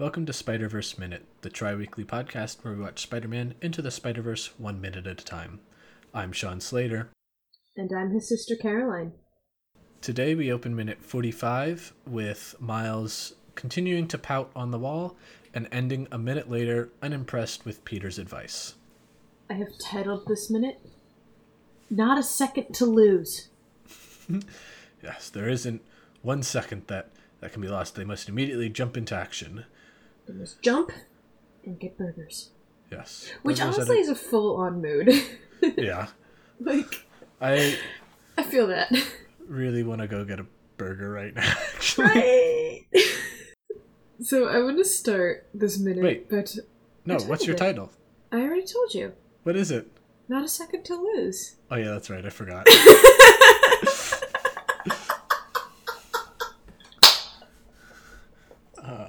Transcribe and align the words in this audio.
Welcome 0.00 0.24
to 0.24 0.32
Spider 0.32 0.66
Verse 0.66 0.96
Minute, 0.96 1.26
the 1.42 1.50
tri 1.50 1.74
weekly 1.74 2.04
podcast 2.04 2.64
where 2.64 2.72
we 2.72 2.80
watch 2.80 3.02
Spider 3.02 3.28
Man 3.28 3.54
into 3.60 3.82
the 3.82 3.90
Spider 3.90 4.22
Verse 4.22 4.58
one 4.58 4.80
minute 4.80 5.06
at 5.06 5.20
a 5.20 5.24
time. 5.26 5.60
I'm 6.14 6.32
Sean 6.32 6.58
Slater. 6.58 7.10
And 7.76 7.90
I'm 7.94 8.10
his 8.10 8.26
sister 8.26 8.56
Caroline. 8.56 9.12
Today 10.00 10.34
we 10.34 10.50
open 10.50 10.74
minute 10.74 11.02
45 11.02 11.92
with 12.06 12.54
Miles 12.58 13.34
continuing 13.54 14.08
to 14.08 14.16
pout 14.16 14.50
on 14.56 14.70
the 14.70 14.78
wall 14.78 15.18
and 15.52 15.68
ending 15.70 16.08
a 16.10 16.16
minute 16.16 16.50
later 16.50 16.88
unimpressed 17.02 17.66
with 17.66 17.84
Peter's 17.84 18.18
advice. 18.18 18.76
I 19.50 19.52
have 19.52 19.78
titled 19.84 20.22
this 20.26 20.48
minute 20.48 20.80
Not 21.90 22.16
a 22.16 22.22
Second 22.22 22.72
to 22.76 22.86
Lose. 22.86 23.50
Yes, 25.02 25.28
there 25.28 25.48
isn't 25.50 25.82
one 26.22 26.42
second 26.42 26.86
that, 26.86 27.10
that 27.40 27.52
can 27.52 27.60
be 27.60 27.68
lost. 27.68 27.96
They 27.96 28.04
must 28.04 28.30
immediately 28.30 28.70
jump 28.70 28.96
into 28.96 29.14
action. 29.14 29.66
They 30.30 30.38
must 30.38 30.62
jump 30.62 30.92
and 31.64 31.78
get 31.78 31.98
burgers. 31.98 32.50
Yes. 32.90 33.30
Which 33.42 33.58
Burgers 33.58 33.76
honestly 33.76 33.96
a- 33.98 34.00
is 34.00 34.08
a 34.08 34.14
full 34.14 34.56
on 34.56 34.80
mood. 34.80 35.10
Yeah. 35.76 36.06
like, 36.58 37.04
I 37.38 37.76
I 38.38 38.42
feel 38.44 38.66
that. 38.68 38.90
really 39.46 39.82
want 39.82 40.00
to 40.00 40.06
go 40.08 40.24
get 40.24 40.40
a 40.40 40.46
burger 40.78 41.10
right 41.10 41.34
now, 41.34 41.52
actually. 41.74 42.04
right. 42.06 42.84
so 44.22 44.48
I 44.48 44.62
want 44.62 44.78
to 44.78 44.84
start 44.86 45.46
this 45.52 45.78
minute, 45.78 46.02
Wait. 46.02 46.30
but 46.30 46.56
No, 47.04 47.18
what's 47.18 47.46
your 47.46 47.56
title? 47.56 47.90
I 48.32 48.40
already 48.40 48.64
told 48.64 48.94
you. 48.94 49.12
What 49.42 49.54
is 49.56 49.70
it? 49.70 49.90
Not 50.28 50.44
a 50.44 50.48
second 50.48 50.84
to 50.84 50.94
lose. 50.94 51.56
Oh, 51.70 51.76
yeah, 51.76 51.90
that's 51.90 52.08
right. 52.08 52.24
I 52.24 52.30
forgot. 52.30 52.66
Uh, 58.82 59.06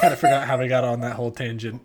kind 0.00 0.12
of 0.12 0.18
forgot 0.18 0.46
how 0.46 0.58
we 0.58 0.68
got 0.68 0.84
on 0.84 1.00
that 1.00 1.16
whole 1.16 1.30
tangent. 1.30 1.82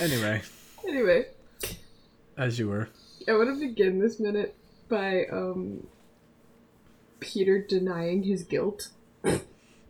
Anyway, 0.00 0.40
anyway, 0.88 1.26
as 2.38 2.58
you 2.58 2.68
were. 2.68 2.88
I 3.28 3.32
want 3.32 3.50
to 3.54 3.60
begin 3.60 3.98
this 3.98 4.18
minute 4.18 4.54
by 4.88 5.26
um 5.26 5.86
Peter 7.20 7.60
denying 7.60 8.22
his 8.22 8.42
guilt. 8.42 8.88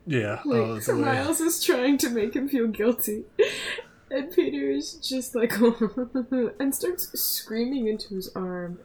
Yeah. 0.07 0.41
Like, 0.45 0.61
oh, 0.61 0.81
so 0.81 0.97
Miles 0.97 1.41
is 1.41 1.63
trying 1.63 1.97
to 1.99 2.11
make 2.11 2.35
him 2.35 2.49
feel 2.49 2.67
guilty. 2.67 3.25
And 4.11 4.33
Peter 4.33 4.71
is 4.71 4.95
just 4.95 5.35
like, 5.35 5.53
and 6.61 6.75
starts 6.75 7.21
screaming 7.21 7.87
into 7.87 8.15
his 8.17 8.29
arm. 8.35 8.81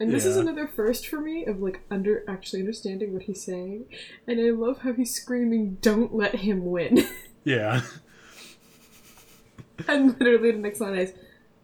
And 0.00 0.12
this 0.12 0.24
is 0.24 0.36
another 0.36 0.68
first 0.68 1.08
for 1.08 1.20
me 1.20 1.44
of 1.44 1.60
like 1.60 1.80
under 1.90 2.22
actually 2.28 2.60
understanding 2.60 3.12
what 3.12 3.22
he's 3.22 3.42
saying. 3.42 3.86
And 4.28 4.38
I 4.40 4.50
love 4.50 4.82
how 4.82 4.92
he's 4.92 5.12
screaming, 5.12 5.78
"Don't 5.80 6.14
let 6.14 6.36
him 6.36 6.64
win!" 6.66 7.06
Yeah. 7.44 7.80
and 9.88 10.18
literally 10.20 10.52
the 10.52 10.58
next 10.58 10.80
line 10.80 10.96
is, 10.96 11.12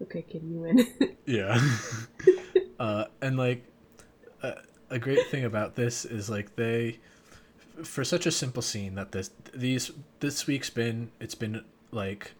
"Okay, 0.02 0.22
kid, 0.22 0.42
you 0.44 0.58
win." 0.60 0.86
Yeah. 1.26 1.58
uh, 2.78 3.04
and 3.22 3.36
like 3.38 3.64
a, 4.42 4.54
a 4.90 4.98
great 4.98 5.26
thing 5.28 5.44
about 5.44 5.74
this 5.74 6.04
is 6.04 6.28
like 6.28 6.54
they 6.56 6.98
for 7.82 8.04
such 8.04 8.26
a 8.26 8.30
simple 8.30 8.62
scene 8.62 8.94
that 8.96 9.12
this 9.12 9.30
these 9.54 9.90
this 10.20 10.46
week's 10.46 10.70
been 10.70 11.10
it's 11.20 11.34
been 11.34 11.64
like 11.92 12.32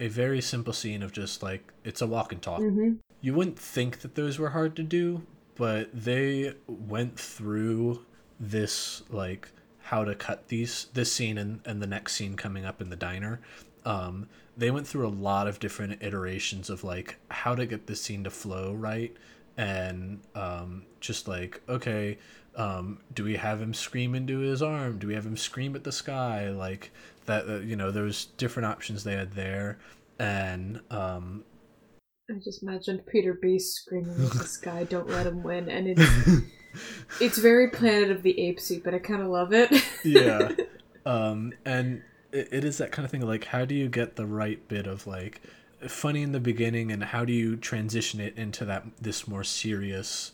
a 0.00 0.08
very 0.08 0.40
simple 0.40 0.72
scene 0.72 1.02
of 1.02 1.12
just 1.12 1.42
like 1.42 1.72
it's 1.84 2.02
a 2.02 2.06
walk 2.06 2.32
and 2.32 2.42
talk. 2.42 2.60
hmm 2.60 2.94
You 3.20 3.34
wouldn't 3.34 3.58
think 3.58 4.00
that 4.00 4.14
those 4.14 4.38
were 4.38 4.50
hard 4.50 4.76
to 4.76 4.82
do, 4.82 5.22
but 5.54 5.88
they 5.94 6.54
went 6.66 7.18
through 7.18 8.04
this 8.38 9.02
like 9.10 9.48
how 9.80 10.04
to 10.04 10.14
cut 10.14 10.48
these 10.48 10.86
this 10.94 11.12
scene 11.12 11.38
and, 11.38 11.60
and 11.64 11.80
the 11.80 11.86
next 11.86 12.14
scene 12.14 12.36
coming 12.36 12.64
up 12.64 12.80
in 12.80 12.90
the 12.90 12.96
diner. 12.96 13.40
Um, 13.84 14.28
they 14.56 14.70
went 14.70 14.86
through 14.86 15.06
a 15.06 15.10
lot 15.10 15.46
of 15.46 15.58
different 15.58 16.02
iterations 16.02 16.70
of 16.70 16.84
like 16.84 17.16
how 17.28 17.54
to 17.54 17.66
get 17.66 17.86
this 17.86 18.00
scene 18.00 18.24
to 18.24 18.30
flow 18.30 18.72
right 18.72 19.14
and 19.56 20.20
um, 20.34 20.84
just 21.00 21.28
like 21.28 21.60
okay 21.68 22.18
um, 22.56 23.00
do 23.12 23.24
we 23.24 23.36
have 23.36 23.60
him 23.60 23.74
scream 23.74 24.14
into 24.14 24.38
his 24.38 24.62
arm 24.62 24.98
do 24.98 25.06
we 25.06 25.14
have 25.14 25.26
him 25.26 25.36
scream 25.36 25.74
at 25.74 25.84
the 25.84 25.92
sky 25.92 26.48
like 26.50 26.90
that 27.26 27.48
uh, 27.48 27.54
you 27.56 27.76
know 27.76 27.90
there 27.90 28.02
was 28.04 28.26
different 28.36 28.66
options 28.66 29.04
they 29.04 29.14
had 29.14 29.32
there 29.32 29.78
and 30.18 30.80
um, 30.90 31.44
I 32.30 32.34
just 32.42 32.62
imagined 32.62 33.04
Peter 33.06 33.38
B 33.40 33.58
screaming 33.58 34.24
at 34.24 34.32
the 34.32 34.46
sky, 34.46 34.84
"Don't 34.84 35.08
let 35.10 35.26
him 35.26 35.42
win!" 35.42 35.68
And 35.68 35.88
it's 35.88 36.44
it's 37.20 37.38
very 37.38 37.68
Planet 37.70 38.10
of 38.10 38.22
the 38.22 38.34
Apesy, 38.34 38.82
but 38.82 38.94
I 38.94 38.98
kind 38.98 39.20
of 39.22 39.28
love 39.28 39.52
it. 39.52 39.70
yeah 40.04 40.52
um 41.06 41.52
and 41.64 42.02
it, 42.32 42.48
it 42.52 42.64
is 42.64 42.78
that 42.78 42.92
kind 42.92 43.04
of 43.04 43.10
thing 43.10 43.20
like 43.20 43.44
how 43.44 43.64
do 43.64 43.74
you 43.74 43.88
get 43.88 44.16
the 44.16 44.24
right 44.26 44.66
bit 44.68 44.86
of 44.86 45.06
like 45.06 45.40
funny 45.86 46.22
in 46.22 46.32
the 46.32 46.40
beginning 46.40 46.90
and 46.90 47.04
how 47.04 47.24
do 47.24 47.32
you 47.32 47.56
transition 47.56 48.20
it 48.20 48.36
into 48.38 48.64
that 48.64 48.84
this 49.00 49.28
more 49.28 49.44
serious 49.44 50.32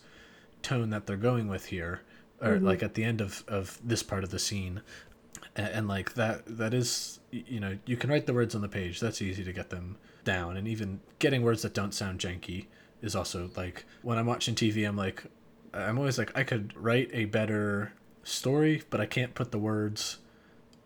tone 0.61 0.89
that 0.91 1.05
they're 1.07 1.17
going 1.17 1.47
with 1.49 1.65
here 1.65 2.01
or 2.41 2.55
Mhm. 2.57 2.63
like 2.63 2.81
at 2.83 2.93
the 2.93 3.03
end 3.03 3.19
of 3.19 3.43
of 3.47 3.79
this 3.83 4.01
part 4.01 4.23
of 4.23 4.29
the 4.29 4.39
scene 4.39 4.81
and, 5.55 5.67
and 5.67 5.87
like 5.87 6.13
that 6.15 6.43
that 6.57 6.73
is 6.73 7.19
you 7.31 7.59
know 7.59 7.77
you 7.85 7.97
can 7.97 8.09
write 8.09 8.25
the 8.25 8.33
words 8.33 8.55
on 8.55 8.61
the 8.61 8.69
page. 8.69 8.99
That's 8.99 9.21
easy 9.21 9.43
to 9.43 9.53
get 9.53 9.69
them 9.69 9.97
down. 10.23 10.57
And 10.57 10.67
even 10.67 10.99
getting 11.19 11.41
words 11.41 11.61
that 11.63 11.73
don't 11.73 11.93
sound 11.93 12.19
janky 12.19 12.67
is 13.01 13.15
also 13.15 13.49
like 13.55 13.85
when 14.01 14.17
i'm 14.17 14.25
watching 14.25 14.55
tv 14.55 14.87
i'm 14.87 14.95
like 14.95 15.23
i'm 15.73 15.97
always 15.97 16.17
like 16.17 16.35
i 16.37 16.43
could 16.43 16.75
write 16.75 17.09
a 17.13 17.25
better 17.25 17.93
story 18.23 18.83
but 18.89 19.01
i 19.01 19.05
can't 19.05 19.33
put 19.33 19.51
the 19.51 19.57
words 19.57 20.19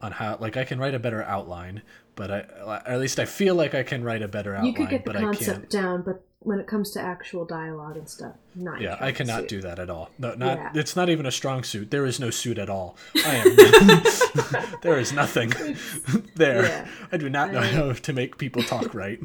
on 0.01 0.11
how 0.11 0.37
like 0.39 0.57
i 0.57 0.63
can 0.63 0.79
write 0.79 0.93
a 0.93 0.99
better 0.99 1.23
outline 1.23 1.81
but 2.15 2.29
i 2.31 2.39
or 2.65 2.81
at 2.87 2.99
least 2.99 3.19
i 3.19 3.25
feel 3.25 3.55
like 3.55 3.73
i 3.73 3.83
can 3.83 4.03
write 4.03 4.21
a 4.21 4.27
better 4.27 4.53
outline 4.55 4.67
you 4.67 4.73
could 4.73 4.89
get 4.89 5.05
the 5.05 5.13
concept 5.13 5.69
down, 5.71 6.01
but 6.01 6.23
when 6.39 6.59
it 6.59 6.67
comes 6.67 6.91
to 6.91 7.01
actual 7.01 7.43
dialogue 7.43 7.97
and 7.97 8.07
stuff, 8.07 8.35
not. 8.53 8.79
yeah 8.79 8.97
i 8.99 9.11
cannot 9.11 9.47
do 9.47 9.61
that 9.61 9.79
at 9.79 9.89
all 9.89 10.11
no 10.19 10.35
not 10.35 10.57
Yeah. 10.57 10.71
it's 10.75 10.95
not 10.95 11.09
even 11.09 11.25
a 11.25 11.31
strong 11.31 11.63
suit 11.63 11.89
there 11.91 12.05
is 12.05 12.19
no 12.19 12.29
suit 12.29 12.57
at 12.59 12.69
all 12.69 12.97
i 13.25 13.35
am 13.35 14.65
there 14.81 14.99
is 14.99 15.11
nothing 15.11 15.51
there 16.35 16.65
Yeah. 16.65 16.87
i 17.11 17.17
do 17.17 17.29
not 17.29 17.51
know 17.51 17.59
I- 17.61 17.67
how 17.67 17.93
to 17.93 18.13
make 18.13 18.37
people 18.37 18.61
talk 18.63 18.93
right 18.93 19.19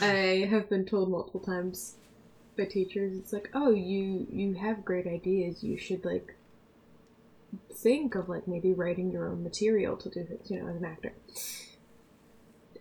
I 0.00 0.46
have 0.48 0.68
been 0.70 0.84
told 0.84 1.10
multiple 1.10 1.40
times 1.40 1.94
by 2.56 2.64
teachers, 2.64 3.16
it's 3.16 3.32
like, 3.32 3.50
oh, 3.54 3.70
you 3.70 4.24
you 4.30 4.54
have 4.54 4.84
great 4.84 5.06
ideas. 5.08 5.64
You 5.64 5.78
should 5.78 6.04
like 6.04 6.36
think 7.74 8.14
of 8.14 8.28
like 8.28 8.46
maybe 8.46 8.72
writing 8.72 9.10
your 9.10 9.28
own 9.28 9.42
material 9.42 9.96
to 9.96 10.08
do 10.08 10.24
things, 10.24 10.50
you 10.50 10.62
know, 10.62 10.68
as 10.68 10.76
an 10.76 10.84
actor. 10.84 11.14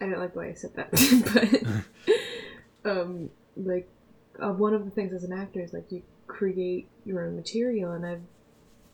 I 0.02 0.06
don't 0.06 0.20
like 0.20 0.34
the 0.34 0.40
way 0.40 0.50
I 0.50 0.54
said 0.54 0.76
that, 0.76 0.92
but 2.84 2.90
um, 2.92 3.30
like 3.56 3.90
uh, 4.42 4.52
one 4.52 4.74
of 4.74 4.86
the 4.86 4.92
things 4.92 5.14
as 5.14 5.24
an 5.24 5.34
actor 5.34 5.62
is 5.62 5.74
like 5.74 5.92
you 5.92 6.04
create 6.28 6.90
your 7.06 7.26
own 7.26 7.36
material, 7.36 7.92
and 7.92 8.06
I've 8.06 8.22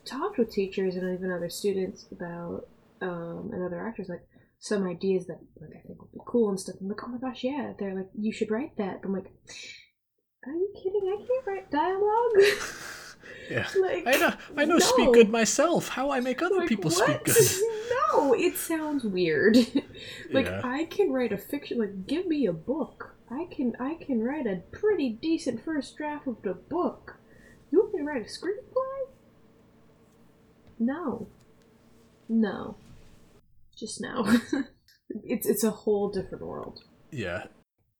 talked 0.05 0.37
with 0.37 0.51
teachers 0.51 0.95
and 0.95 1.13
even 1.17 1.31
other 1.31 1.49
students 1.49 2.07
about 2.11 2.67
um, 3.01 3.49
and 3.53 3.63
other 3.63 3.85
actors 3.85 4.09
like 4.09 4.25
some 4.59 4.87
ideas 4.87 5.27
that 5.27 5.39
like 5.59 5.71
I 5.71 5.87
think 5.87 6.01
would 6.01 6.11
be 6.11 6.19
cool 6.25 6.49
and 6.49 6.59
stuff. 6.59 6.75
I'm 6.81 6.87
like, 6.87 7.03
oh 7.03 7.07
my 7.07 7.19
gosh, 7.19 7.43
yeah. 7.43 7.73
They're 7.77 7.95
like, 7.95 8.09
you 8.17 8.31
should 8.31 8.51
write 8.51 8.77
that. 8.77 9.01
But 9.01 9.09
I'm 9.09 9.13
like, 9.13 9.31
are 10.45 10.53
you 10.53 10.73
kidding? 10.75 11.07
I 11.07 11.17
can't 11.17 11.45
write 11.45 11.71
dialogue. 11.71 12.59
yeah 13.49 13.67
like, 13.81 14.07
i 14.07 14.15
know 14.17 14.33
i 14.57 14.65
know 14.65 14.79
speak 14.79 15.11
good 15.13 15.29
myself 15.29 15.89
how 15.89 16.11
i 16.11 16.19
make 16.19 16.41
other 16.41 16.59
Like, 16.59 16.69
people 16.69 16.91
what? 16.91 17.27
speak 17.27 17.35
good 17.35 17.35
no, 18.13 18.33
it 18.33 18.55
sounds 18.57 19.03
weird. 19.03 19.57
like 20.31 20.45
Yeah. 20.45 20.61
I 20.63 20.85
can 20.85 21.11
write 21.11 21.31
a 21.33 21.37
fiction. 21.37 21.79
Like, 21.79 22.07
give 22.07 22.25
me 22.27 22.45
a 22.45 22.53
book. 22.53 23.15
I 23.29 23.45
can 23.51 23.73
I 23.79 23.95
can 23.95 24.21
write 24.23 24.45
a 24.47 24.61
pretty 24.71 25.09
decent 25.21 25.63
first 25.65 25.97
draft 25.97 26.27
of 26.27 26.41
the 26.43 26.53
book. 26.53 27.17
You 27.71 27.79
want 27.79 27.93
me 27.93 27.99
to 28.01 28.05
write 28.05 28.21
a 28.21 28.25
screenplay? 28.25 29.09
No. 30.79 31.27
No. 32.29 32.77
Just 33.77 34.01
no. 34.01 34.25
it's 35.23 35.47
it's 35.47 35.63
a 35.63 35.71
whole 35.71 36.09
different 36.09 36.45
world. 36.45 36.79
Yeah. 37.11 37.45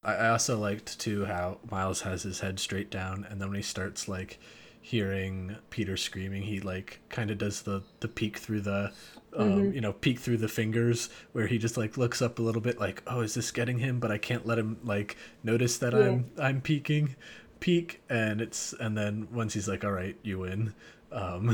I 0.03 0.13
I 0.15 0.30
also 0.30 0.57
liked 0.59 1.00
too 1.00 1.25
how 1.25 1.59
Miles 1.69 2.01
has 2.01 2.24
his 2.24 2.39
head 2.39 2.59
straight 2.59 2.89
down 2.89 3.25
and 3.30 3.41
then 3.41 3.50
when 3.50 3.57
he 3.57 3.63
starts 3.63 4.07
like 4.07 4.39
hearing 4.86 5.56
Peter 5.72 5.98
screaming, 5.98 6.44
he 6.44 6.60
like 6.60 7.00
kind 7.10 7.32
of 7.32 7.40
does 7.40 7.64
the 7.64 7.82
the 8.02 8.08
peek 8.08 8.38
through 8.38 8.62
the 8.62 8.92
um, 9.36 9.50
Mhm. 9.64 9.74
you 9.76 9.82
know, 9.82 9.92
peek 9.94 10.20
through 10.20 10.38
the 10.38 10.48
fingers 10.48 11.10
where 11.34 11.48
he 11.48 11.58
just 11.58 11.76
like 11.76 11.98
looks 11.98 12.22
up 12.22 12.38
a 12.38 12.42
little 12.44 12.62
bit 12.62 12.80
like, 12.80 13.02
"Oh, 13.08 13.22
is 13.22 13.34
this 13.34 13.50
getting 13.52 13.80
him?" 13.80 14.00
but 14.00 14.12
I 14.12 14.18
can't 14.20 14.46
let 14.46 14.60
him 14.60 14.78
like 14.84 15.18
notice 15.44 15.78
that 15.80 15.94
Yeah. 15.94 16.00
I'm 16.00 16.32
I'm 16.38 16.62
peeking. 16.62 17.16
Peek 17.60 18.04
and 18.10 18.42
it's 18.42 18.74
and 18.80 18.96
then 18.98 19.28
once 19.34 19.54
he's 19.56 19.68
like, 19.68 19.84
"All 19.84 19.92
right, 19.92 20.16
you 20.24 20.40
win." 20.40 20.74
Um 21.12 21.50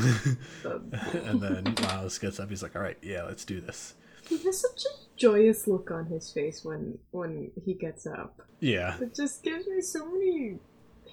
Um, 0.66 0.92
and 1.26 1.40
then 1.42 1.74
Miles 1.84 2.18
gets 2.20 2.38
up. 2.40 2.50
He's 2.50 2.62
like, 2.64 2.76
"All 2.76 2.82
right, 2.82 2.98
yeah, 3.02 3.24
let's 3.24 3.46
do 3.46 3.62
this." 3.62 3.96
He 4.28 4.38
has 4.44 4.60
such 4.60 4.84
a 4.86 4.94
joyous 5.16 5.68
look 5.68 5.90
on 5.90 6.06
his 6.08 6.30
face 6.32 6.66
when 6.66 7.00
when 7.12 7.52
he 7.66 7.74
gets 7.76 8.06
up. 8.06 8.42
Yeah, 8.60 8.98
It 9.02 9.16
just 9.16 9.42
gives 9.42 9.66
me 9.68 9.80
so 9.82 10.06
many 10.12 10.60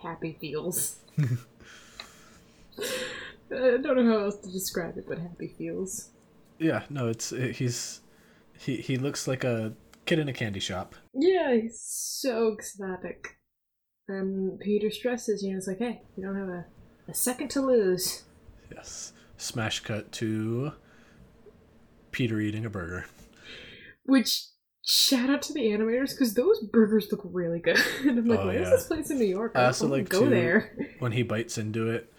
happy 0.03 0.37
feels. 0.41 0.97
I 3.58 3.76
don't 3.78 3.96
know 4.06 4.12
how 4.19 4.25
else 4.25 4.38
to 4.40 4.50
describe 4.50 4.96
it, 4.96 5.05
but 5.08 5.19
happy 5.19 5.55
feels. 5.58 6.10
Yeah, 6.58 6.82
no, 6.90 7.08
it's 7.08 7.32
it, 7.32 7.56
he's 7.56 8.00
he 8.58 8.76
he 8.76 8.96
looks 8.96 9.26
like 9.28 9.44
a 9.44 9.75
kid 10.06 10.19
in 10.19 10.28
a 10.28 10.32
candy 10.32 10.60
shop. 10.60 10.94
Yeah, 11.14 11.55
he's 11.55 11.81
so 11.81 12.52
ecstatic. 12.52 13.37
And 14.08 14.58
Peter 14.60 14.90
stresses, 14.90 15.43
you 15.43 15.52
know, 15.52 15.58
it's 15.58 15.66
like, 15.66 15.78
hey, 15.78 16.00
you 16.16 16.25
don't 16.25 16.34
have 16.37 16.49
a, 16.49 16.64
a 17.08 17.14
second 17.14 17.50
to 17.50 17.60
lose. 17.60 18.22
Yes. 18.75 19.12
Smash 19.37 19.81
cut 19.81 20.10
to 20.12 20.72
Peter 22.10 22.40
eating 22.40 22.64
a 22.64 22.70
burger. 22.70 23.05
Which 24.05 24.46
shout 24.84 25.28
out 25.28 25.43
to 25.43 25.52
the 25.52 25.66
animators 25.66 26.10
because 26.10 26.32
those 26.34 26.60
burgers 26.72 27.08
look 27.12 27.20
really 27.25 27.58
good. 27.60 27.78
and 28.00 28.19
I'm 28.19 28.25
like, 28.26 28.38
Oh, 28.40 28.46
why 28.46 28.55
is 28.55 28.62
yeah. 28.62 28.70
this 28.70 28.87
place 28.87 29.10
in 29.10 29.19
New 29.19 29.26
York? 29.26 29.52
I 29.55 29.66
also 29.66 29.84
wanna 29.87 29.99
like 29.99 30.08
go 30.08 30.25
to- 30.25 30.31
there. 30.31 30.75
When 31.00 31.12
he 31.12 31.22
bites 31.22 31.58
into 31.58 31.90
it, 31.90 32.10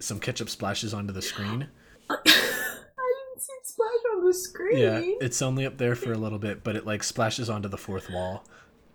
some 0.00 0.20
ketchup 0.20 0.48
splashes 0.48 0.94
onto 0.94 1.12
the 1.12 1.22
screen. 1.22 1.68
I 2.10 2.16
didn't 2.24 3.42
see 3.42 3.52
it 3.52 3.66
splash 3.66 4.02
on 4.14 4.24
the 4.26 4.34
screen. 4.34 4.78
Yeah, 4.78 5.00
it's 5.20 5.40
only 5.42 5.64
up 5.66 5.78
there 5.78 5.94
for 5.94 6.12
a 6.12 6.18
little 6.18 6.38
bit, 6.38 6.62
but 6.62 6.76
it 6.76 6.86
like 6.86 7.02
splashes 7.02 7.48
onto 7.48 7.68
the 7.68 7.78
fourth 7.78 8.10
wall 8.10 8.44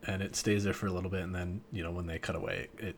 and 0.06 0.22
it 0.22 0.36
stays 0.36 0.64
there 0.64 0.74
for 0.74 0.88
a 0.88 0.92
little 0.92 1.10
bit 1.10 1.22
and 1.22 1.34
then, 1.34 1.62
you 1.72 1.84
know, 1.84 1.92
when 1.92 2.06
they 2.08 2.20
cut 2.20 2.36
away, 2.36 2.68
it 2.78 2.96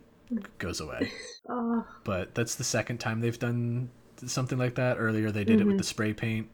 goes 0.58 0.80
away. 0.80 1.12
Oh, 1.50 1.86
But 2.04 2.36
that's 2.36 2.56
the 2.56 2.64
second 2.64 3.00
time 3.00 3.22
they've 3.22 3.40
done 3.40 3.90
something 4.26 4.58
like 4.58 4.76
that. 4.76 4.98
Earlier 4.98 5.32
they 5.32 5.44
did 5.46 5.62
it 5.62 5.68
with 5.68 5.78
the 5.78 5.84
spray 5.84 6.14
paint 6.14 6.50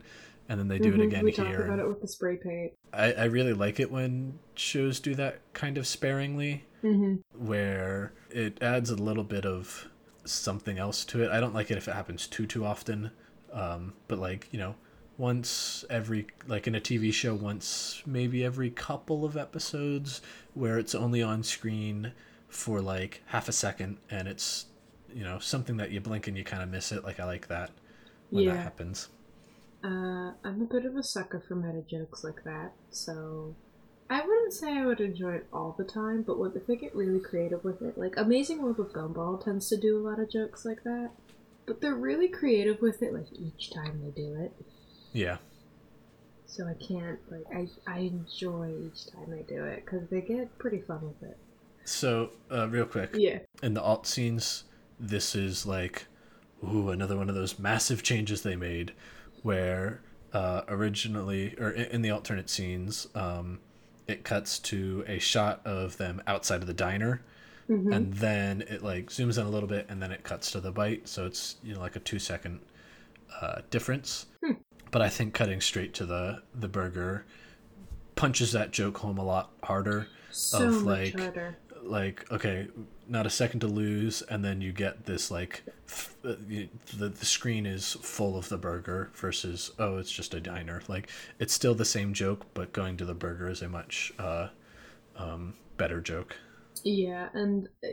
and 0.50 0.60
then 0.60 0.68
they 0.68 0.80
do 0.80 0.94
mhm, 0.94 0.96
it 0.96 1.02
again 1.02 1.26
We 1.26 1.32
here. 1.32 1.36
talked 1.36 1.60
about 1.60 1.80
it 1.80 1.88
with 1.88 2.02
the 2.02 2.08
spray 2.08 2.38
paint. 2.38 2.74
I, 2.94 3.14
I 3.14 3.24
really 3.26 3.54
like 3.54 3.80
it 3.80 3.92
when 3.92 4.40
shows 4.56 5.00
do 5.00 5.16
that 5.16 5.40
kind 5.54 5.78
of 5.78 5.88
sparingly 5.88 6.66
hmm 6.82 7.16
where 7.38 8.14
it 8.32 8.62
adds 8.64 8.90
a 8.92 8.96
little 8.98 9.26
bit 9.26 9.46
of 9.46 9.90
something 10.32 10.78
else 10.80 11.06
to 11.06 11.24
it. 11.24 11.32
I 11.32 11.40
don't 11.40 11.54
like 11.54 11.72
it 11.72 11.78
if 11.78 11.88
it 11.88 11.94
happens 11.94 12.28
too 12.28 12.46
too 12.48 12.66
often. 12.66 13.12
Um, 13.52 13.94
but 14.08 14.20
like, 14.20 14.48
you 14.52 14.60
know, 14.60 14.76
once 15.18 15.86
every 15.90 16.28
like 16.48 16.68
in 16.68 16.76
a 16.76 16.82
TV 16.82 17.12
show 17.12 17.36
once 17.36 18.02
maybe 18.06 18.44
every 18.44 18.70
couple 18.70 19.26
of 19.26 19.38
episodes 19.38 20.22
where 20.54 20.80
it's 20.80 20.96
only 20.96 21.22
on 21.22 21.44
screen 21.44 22.14
for 22.48 22.82
like 22.82 23.22
half 23.28 23.48
a 23.48 23.52
second 23.54 23.98
and 24.10 24.28
it's 24.28 24.66
you 25.14 25.24
know, 25.24 25.40
something 25.40 25.78
that 25.78 25.92
you 25.92 26.00
blink 26.00 26.28
and 26.28 26.38
you 26.38 26.44
kind 26.44 26.64
of 26.64 26.70
miss 26.70 26.92
it. 26.92 27.04
Like 27.04 27.20
I 27.20 27.26
like 27.26 27.48
that 27.48 27.72
when 28.32 28.46
Yeah. 28.46 28.54
that 28.54 28.62
happens. 28.62 29.10
Uh, 29.84 30.34
I'm 30.44 30.62
a 30.62 30.66
bit 30.66 30.86
of 30.86 30.96
a 30.96 31.04
sucker 31.04 31.40
for 31.40 31.56
meta 31.56 31.82
jokes 31.84 32.24
like 32.24 32.44
that, 32.46 32.74
so 32.92 33.56
I 34.12 34.20
wouldn't 34.20 34.52
say 34.52 34.74
I 34.74 34.86
would 34.86 35.00
enjoy 35.00 35.36
it 35.36 35.48
all 35.54 35.74
the 35.78 35.86
time, 35.86 36.24
but 36.24 36.38
what 36.38 36.54
if 36.54 36.68
they 36.68 36.76
get 36.76 36.94
really 36.94 37.22
creative 37.22 37.64
with 37.64 37.82
it, 37.82 37.98
like 37.98 38.16
Amazing 38.18 38.62
World 38.62 38.82
of 38.82 38.92
Gumball 38.92 39.42
tends 39.42 39.70
to 39.70 39.78
do 39.78 39.98
a 39.98 40.04
lot 40.06 40.20
of 40.20 40.30
jokes 40.30 40.66
like 40.66 40.84
that, 40.84 41.12
but 41.66 41.80
they're 41.80 41.96
really 41.96 42.28
creative 42.28 42.82
with 42.82 43.02
it, 43.02 43.14
like 43.14 43.28
each 43.32 43.72
time 43.72 44.02
they 44.04 44.12
do 44.22 44.36
it. 44.36 44.52
Yeah. 45.14 45.38
So 46.46 46.68
I 46.68 46.74
can't 46.74 47.20
like 47.32 47.46
I 47.56 47.70
I 47.88 48.00
enjoy 48.00 48.74
each 48.86 49.10
time 49.10 49.30
they 49.30 49.44
do 49.44 49.64
it 49.64 49.86
because 49.86 50.10
they 50.10 50.20
get 50.20 50.58
pretty 50.60 50.82
fun 50.82 51.00
with 51.04 51.32
it. 51.32 51.38
So, 51.86 52.32
uh, 52.52 52.68
real 52.68 52.86
quick, 52.86 53.12
Yeah. 53.14 53.40
in 53.64 53.76
the 53.76 53.82
alt 53.82 54.06
scenes, 54.06 54.66
this 55.00 55.36
is 55.36 55.66
like, 55.66 56.08
ooh, 56.62 56.90
another 56.90 57.16
one 57.16 57.30
of 57.30 57.36
those 57.36 57.58
massive 57.58 58.04
changes 58.04 58.42
they 58.42 58.58
made, 58.58 58.92
where 59.42 60.02
uh, 60.34 60.64
originally, 60.68 61.56
or 61.58 61.72
in, 61.72 61.86
in 61.86 62.02
the 62.02 62.12
alternate 62.12 62.50
scenes, 62.50 63.08
um, 63.16 63.62
it 64.08 64.24
cuts 64.24 64.60
to 64.60 65.04
a 65.08 65.20
shot 65.20 65.62
of 65.66 65.98
them 65.98 66.22
outside 66.28 66.62
of 66.62 66.68
the 66.68 66.74
diner, 66.74 67.22
hmm 67.68 67.94
and 67.94 68.14
then 68.16 68.62
it 68.64 68.84
like 68.84 69.08
zooms 69.08 69.38
in 69.38 69.46
a 69.46 69.50
little 69.50 69.70
bit, 69.70 69.86
and 69.90 70.02
then 70.02 70.12
it 70.12 70.24
cuts 70.24 70.52
to 70.52 70.60
the 70.60 70.72
bite, 70.72 71.08
so 71.08 71.26
it's 71.26 71.56
you 71.64 71.74
know 71.74 71.80
like 71.80 71.96
a 71.96 72.00
two 72.00 72.20
second 72.20 72.60
uh, 73.42 73.62
difference. 73.70 74.28
Hmm. 74.44 74.54
But 74.92 75.02
I 75.02 75.10
think 75.10 75.34
cutting 75.34 75.62
straight 75.62 75.94
to 75.96 76.06
the 76.06 76.42
the 76.54 76.68
burger 76.68 77.26
punches 78.16 78.52
that 78.52 78.72
joke 78.72 78.98
home 78.98 79.18
a 79.18 79.24
lot 79.24 79.52
harder 79.64 80.08
so 80.30 80.68
of, 80.68 80.84
much 80.84 81.14
like, 81.14 81.20
harder. 81.20 81.58
like 81.82 82.32
okay 82.32 82.68
not 83.12 83.26
a 83.28 83.30
second 83.30 83.60
to 83.60 83.68
lose 83.68 84.22
and 84.24 84.44
then 84.44 84.62
you 84.62 84.72
get 84.72 85.06
this 85.06 85.30
like 85.30 85.64
f- 85.88 86.16
uh, 86.24 86.36
the, 86.48 86.70
the 87.10 87.26
screen 87.26 87.66
is 87.66 87.94
full 88.02 88.38
of 88.38 88.48
the 88.50 88.58
burger 88.58 89.12
versus 89.16 89.72
oh 89.80 89.98
it's 89.98 90.12
just 90.12 90.34
a 90.34 90.40
diner 90.40 90.82
like 90.88 91.10
it's 91.40 91.54
still 91.54 91.76
the 91.76 91.86
same 91.86 92.14
joke 92.14 92.46
but 92.54 92.72
going 92.74 92.96
to 92.98 93.06
the 93.06 93.14
burger 93.14 93.50
is 93.50 93.62
a 93.62 93.68
much 93.70 94.14
uh, 94.18 94.48
um, 95.18 95.54
better 95.78 96.00
joke 96.02 96.36
Yeah, 96.84 97.28
and 97.34 97.68
uh, 97.84 97.88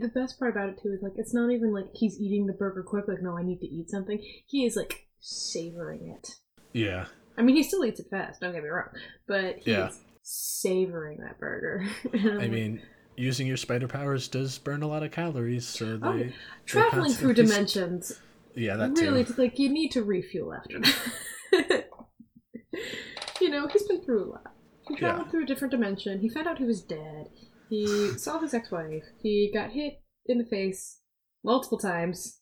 the 0.00 0.10
best 0.14 0.38
part 0.38 0.50
about 0.54 0.68
it 0.70 0.78
too 0.82 0.90
is 0.92 1.02
like 1.02 1.12
it's 1.16 1.32
not 1.32 1.50
even 1.50 1.72
like 1.72 1.86
he's 1.94 2.18
eating 2.20 2.46
the 2.46 2.52
burger 2.52 2.82
quick. 2.82 3.06
Like, 3.08 3.22
no, 3.22 3.38
I 3.38 3.42
need 3.42 3.60
to 3.60 3.66
eat 3.66 3.88
something. 3.90 4.18
He 4.46 4.66
is 4.66 4.76
like 4.76 5.06
savoring 5.20 6.08
it. 6.16 6.28
yeah 6.72 7.06
I 7.38 7.42
mean, 7.42 7.56
he 7.56 7.62
still 7.62 7.84
eats 7.84 8.00
it 8.00 8.06
fast. 8.10 8.40
Don't 8.40 8.52
get 8.52 8.62
me 8.62 8.68
wrong, 8.68 8.90
but 9.26 9.56
he's 9.56 9.66
Yeah. 9.66 9.90
savoring 10.22 11.18
that 11.20 11.38
burger. 11.38 11.84
Like, 12.12 12.50
mean 12.50 12.80
using 13.16 13.46
your 13.46 13.56
spider 13.56 13.86
powers 13.88 14.28
does 14.28 14.58
burn 14.58 14.82
a 14.82 14.86
lot 14.88 15.02
of 15.02 15.10
calories 15.10 15.66
so 15.66 15.98
oh, 16.02 16.12
they 16.12 16.24
Oh, 16.24 16.24
they're 16.24 16.32
traveling 16.66 17.12
through 17.12 17.34
dimensions. 17.42 18.20
yeah 18.54 18.76
that 18.76 18.90
really, 18.98 19.24
too 19.24 19.30
it's 19.30 19.38
like 19.38 19.58
you 19.58 19.68
need 19.68 19.90
to 19.92 20.02
refuel 20.02 20.52
after 20.54 20.80
that. 20.80 21.86
you 23.40 23.50
know, 23.50 23.66
he's 23.68 23.82
been 23.84 24.02
through 24.04 24.24
a 24.24 24.28
lot. 24.30 24.52
He 24.88 24.96
traveled 24.96 25.26
Yeah. 25.26 25.30
through 25.30 25.42
a 25.44 25.46
different 25.46 25.70
dimension. 25.70 26.20
He 26.20 26.28
found 26.28 26.46
out 26.46 26.58
he 26.58 26.64
was 26.64 26.82
dead. 26.82 27.28
He 27.70 27.86
saw 28.18 28.38
his 28.40 28.54
ex-wife. 28.54 29.04
He 29.22 29.50
got 29.52 29.70
hit 29.70 30.00
in 30.26 30.38
the 30.38 30.44
face 30.44 30.98
multiple 31.44 31.78
times 31.78 32.40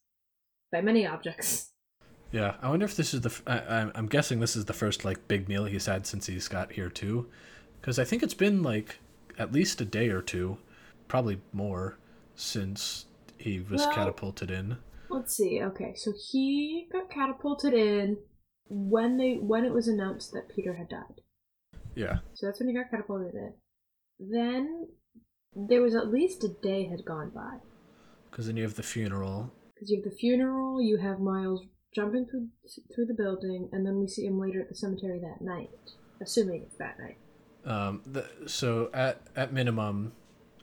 by 0.70 0.80
many 0.80 1.06
objects. 1.06 1.70
Yeah, 2.30 2.54
I 2.62 2.70
wonder 2.70 2.86
if 2.86 2.96
this 2.96 3.12
is 3.12 3.20
the. 3.20 3.28
F- 3.28 3.42
I, 3.46 3.58
I'm- 3.58 3.92
I'm 3.94 4.06
guessing 4.06 4.40
this 4.40 4.56
is 4.56 4.64
the 4.64 4.72
first 4.72 5.04
like 5.04 5.28
big 5.28 5.48
meal 5.48 5.66
he's 5.66 5.84
had 5.86 6.06
since 6.06 6.26
he's 6.26 6.48
got 6.48 6.72
here 6.72 6.88
too, 6.88 7.28
because 7.80 7.98
I 7.98 8.04
think 8.04 8.22
it's 8.22 8.32
been 8.32 8.62
like 8.62 8.98
at 9.38 9.52
least 9.52 9.80
a 9.80 9.84
day 9.84 10.08
or 10.08 10.22
two, 10.22 10.58
probably 11.08 11.40
more, 11.52 11.98
since 12.34 13.06
he 13.38 13.60
was 13.60 13.82
Well- 13.82 13.94
catapulted 13.94 14.50
in. 14.50 14.76
Let's 15.10 15.36
see. 15.36 15.60
Okay, 15.62 15.94
so 15.94 16.12
he 16.30 16.88
got 16.90 17.10
catapulted 17.10 17.74
in 17.74 18.16
when 18.68 19.18
they 19.18 19.34
when 19.36 19.64
it 19.66 19.72
was 19.72 19.86
announced 19.86 20.32
that 20.32 20.48
Peter 20.48 20.74
had 20.74 20.88
died. 20.88 21.20
Yeah, 21.94 22.20
So 22.32 22.46
that's 22.46 22.58
when 22.58 22.68
he 22.70 22.74
got 22.74 22.90
catapulted 22.90 23.34
in. 23.34 23.52
Then 24.18 24.88
there 25.54 25.82
was 25.82 25.94
at 25.94 26.08
least 26.10 26.42
a 26.44 26.48
day 26.48 26.84
had 26.84 27.04
gone 27.04 27.30
by. 27.30 27.58
because 28.30 28.46
then 28.46 28.56
you 28.56 28.62
have 28.62 28.76
the 28.76 28.82
funeral. 28.82 29.52
Because 29.74 29.90
you 29.90 29.98
have 30.02 30.10
the 30.10 30.16
funeral, 30.16 30.80
you 30.80 30.96
have 30.96 31.20
Miles 31.20 31.66
jumping 31.94 32.24
through 32.24 32.48
through 32.94 33.04
the 33.04 33.12
building, 33.14 33.68
and 33.72 33.84
then 33.84 33.98
we 34.00 34.08
see 34.08 34.24
him 34.24 34.38
later 34.40 34.62
at 34.62 34.70
the 34.70 34.74
cemetery 34.74 35.18
that 35.20 35.42
night. 35.44 35.68
Assuming 36.22 36.62
it's 36.62 36.78
that 36.78 36.98
night. 36.98 37.18
Um, 37.64 38.02
the, 38.06 38.26
so 38.46 38.90
at 38.92 39.20
at 39.36 39.52
minimum, 39.52 40.12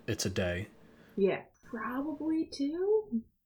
it's 0.08 0.26
a 0.26 0.30
day. 0.30 0.68
Yeah. 1.16 1.42
Probably 1.66 2.50
two? 2.52 3.04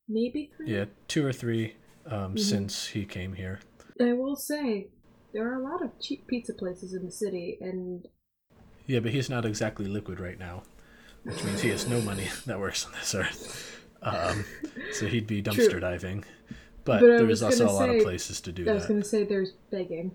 Maybe 0.07 0.51
three? 0.55 0.74
Yeah, 0.75 0.86
two 1.07 1.25
or 1.25 1.33
three. 1.33 1.75
Um, 2.05 2.36
Mhm. 2.36 2.39
since 2.39 2.88
he 2.88 3.05
came 3.05 3.33
here. 3.33 3.60
I 4.01 4.12
will 4.13 4.36
say, 4.36 4.89
there 5.33 5.50
are 5.50 5.55
a 5.55 5.63
lot 5.63 5.81
of 5.81 5.98
cheap 6.01 6.27
pizza 6.27 6.53
places 6.53 6.93
in 6.93 7.05
the 7.05 7.12
city, 7.12 7.57
and 7.62 8.05
Yeah, 8.88 9.00
but 9.00 9.12
he's 9.13 9.29
not 9.29 9.45
exactly 9.45 9.86
liquid 9.86 10.19
right 10.19 10.38
now, 10.38 10.63
which 11.24 11.41
means 11.45 11.62
he 11.62 11.69
has 11.69 11.88
no 11.88 12.01
money 12.01 12.27
that 12.45 12.60
works 12.60 12.86
on 12.86 12.91
this 12.93 13.15
earth. 13.15 13.79
Um, 14.01 14.43
so 14.91 15.07
he'd 15.07 15.27
be 15.27 15.41
dumpster 15.41 15.69
True. 15.72 15.79
diving. 15.79 16.25
But, 16.83 17.00
But 17.00 17.07
there's 17.07 17.41
was 17.41 17.43
also 17.43 17.69
a 17.69 17.72
lot 17.72 17.89
of 17.89 18.03
places 18.03 18.41
to 18.41 18.51
do 18.51 18.69
I 18.69 18.74
was 18.74 18.86
going 18.86 19.01
to 19.01 19.07
say 19.07 19.24
there's 19.24 19.53
begging. 19.72 20.12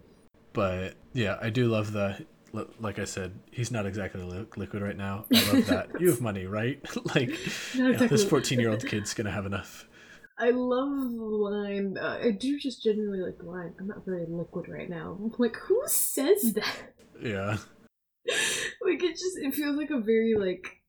But 0.52 0.94
yeah, 1.14 1.38
I 1.40 1.48
do 1.48 1.68
love 1.68 1.92
the. 1.92 2.26
Li- 2.52 2.66
Like 2.80 2.98
I 2.98 3.04
said, 3.04 3.38
he's 3.50 3.70
not 3.70 3.86
exactly 3.86 4.22
li- 4.22 4.46
liquid 4.56 4.82
right 4.82 4.96
now. 4.96 5.26
I 5.32 5.52
love 5.52 5.66
that. 5.66 5.88
you 6.00 6.10
have 6.10 6.20
money, 6.20 6.46
right? 6.46 6.80
like, 7.14 7.30
Not 7.76 8.00
yeah, 8.00 8.06
this 8.06 8.24
14 8.24 8.58
year 8.60 8.70
old 8.70 8.86
kid's 8.92 9.14
gonna 9.14 9.30
have 9.30 9.46
enough. 9.46 9.86
I 10.38 10.50
love 10.50 10.90
the 10.90 11.24
line. 11.24 11.98
Uh, 11.98 12.20
I 12.22 12.30
do 12.30 12.58
just 12.58 12.82
genuinely 12.82 13.20
like 13.20 13.38
the 13.38 13.44
line. 13.44 13.74
I'm 13.80 13.88
not 13.88 14.04
very 14.04 14.24
liquid 14.28 14.68
right 14.68 14.88
now. 14.88 15.18
Like, 15.38 15.56
who 15.56 15.82
says 15.86 16.52
that? 16.54 16.94
Yeah, 17.20 17.56
like 18.82 19.02
it 19.02 19.12
just 19.12 19.36
it 19.38 19.54
feels 19.54 19.76
like 19.76 19.90
a 19.90 19.98
very 20.00 20.34
like 20.36 20.80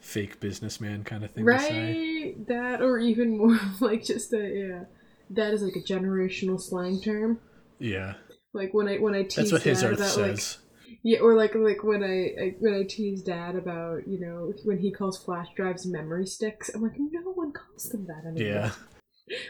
fake 0.00 0.40
businessman 0.40 1.04
kind 1.04 1.24
of 1.24 1.30
thing 1.32 1.44
to 1.46 1.58
say. 1.58 1.92
right 2.32 2.46
that 2.48 2.80
or 2.82 2.98
even 2.98 3.36
more 3.36 3.58
like 3.80 4.02
just 4.04 4.32
a 4.32 4.38
yeah 4.38 4.84
that 5.30 5.52
is 5.52 5.62
like 5.62 5.76
a 5.76 5.80
generational 5.80 6.60
slang 6.60 7.00
term. 7.00 7.38
Yeah, 7.78 8.14
Like 8.58 8.74
when 8.74 8.88
I 8.88 8.96
when 8.98 9.14
I 9.14 9.22
tease 9.22 9.36
that's 9.36 9.52
what 9.52 9.62
his 9.62 9.80
dad 9.80 9.92
earth 9.92 9.98
about 9.98 10.10
says. 10.10 10.58
like 10.58 10.96
yeah 11.04 11.18
or 11.20 11.34
like 11.42 11.54
like 11.54 11.82
when 11.84 12.02
I, 12.02 12.16
I 12.42 12.54
when 12.58 12.74
I 12.74 12.82
tease 12.82 13.22
dad 13.22 13.54
about 13.56 14.06
you 14.12 14.18
know 14.20 14.52
when 14.64 14.78
he 14.78 14.90
calls 14.92 15.16
flash 15.24 15.48
drives 15.56 15.86
memory 15.86 16.26
sticks 16.26 16.68
I'm 16.74 16.82
like 16.82 16.98
no 16.98 17.30
one 17.32 17.52
calls 17.52 17.84
them 17.90 18.06
that 18.08 18.22
anymore. 18.28 18.54
yeah, 18.54 18.70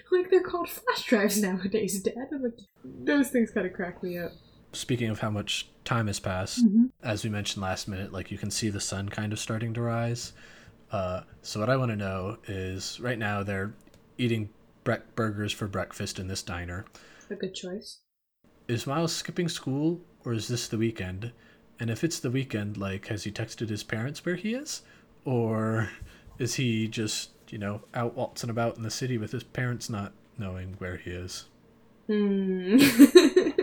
like 0.13 0.31
they're 0.31 0.43
called 0.53 0.69
flash 0.69 1.03
drives 1.07 1.41
nowadays, 1.41 2.03
dad. 2.09 2.29
I'm 2.33 2.43
like 2.43 2.59
those 2.85 3.31
things 3.31 3.51
kind 3.51 3.67
of 3.67 3.73
crack 3.73 4.03
me 4.03 4.19
up. 4.19 4.33
speaking 4.73 5.09
of 5.11 5.21
how 5.21 5.31
much 5.31 5.69
time 5.85 6.07
has 6.09 6.21
passed, 6.21 6.65
Mm-hmm. 6.67 6.85
as 7.03 7.25
we 7.25 7.31
mentioned 7.31 7.63
last 7.63 7.89
minute, 7.89 8.13
like 8.13 8.31
you 8.31 8.37
can 8.39 8.51
see 8.51 8.69
the 8.69 8.81
sun 8.81 9.09
kind 9.09 9.33
of 9.33 9.39
starting 9.39 9.73
to 9.75 9.81
rise, 9.81 10.33
Uh, 10.93 11.23
so 11.43 11.61
what 11.61 11.71
I 11.71 11.77
want 11.77 11.91
to 11.93 11.97
know 11.97 12.37
is 12.47 13.01
right 13.01 13.19
now 13.19 13.43
they're 13.43 13.73
eating 14.19 14.51
bre- 14.85 15.05
burgers 15.15 15.53
for 15.53 15.67
breakfast 15.69 16.19
in 16.19 16.29
this 16.29 16.43
diner. 16.43 16.85
A 17.31 17.35
good 17.37 17.55
choice. 17.55 18.01
Is 18.69 18.87
Miles 18.87 19.15
skipping 19.17 19.49
school 19.49 19.99
or 20.27 20.35
is 20.35 20.47
this 20.47 20.69
the 20.69 20.77
weekend? 20.77 21.33
And 21.81 21.89
if 21.89 22.05
it's 22.05 22.21
the 22.21 22.31
weekend, 22.31 22.77
like, 22.77 23.07
has 23.07 23.25
he 23.25 23.33
texted 23.33 23.71
his 23.71 23.83
parents 23.83 24.27
where 24.27 24.37
he 24.37 24.53
is? 24.53 24.83
Or 25.25 25.89
is 26.39 26.57
he 26.57 26.87
just, 26.87 27.31
you 27.49 27.57
know, 27.57 27.81
out 27.95 28.15
waltzing 28.15 28.51
about 28.51 28.77
in 28.77 28.83
the 28.83 28.91
city 28.91 29.17
with 29.17 29.33
his 29.33 29.43
parents 29.43 29.89
not 29.89 30.13
knowing 30.37 30.75
where 30.77 30.99
he 30.99 31.13
is? 31.13 31.47
Hmm. 32.09 32.77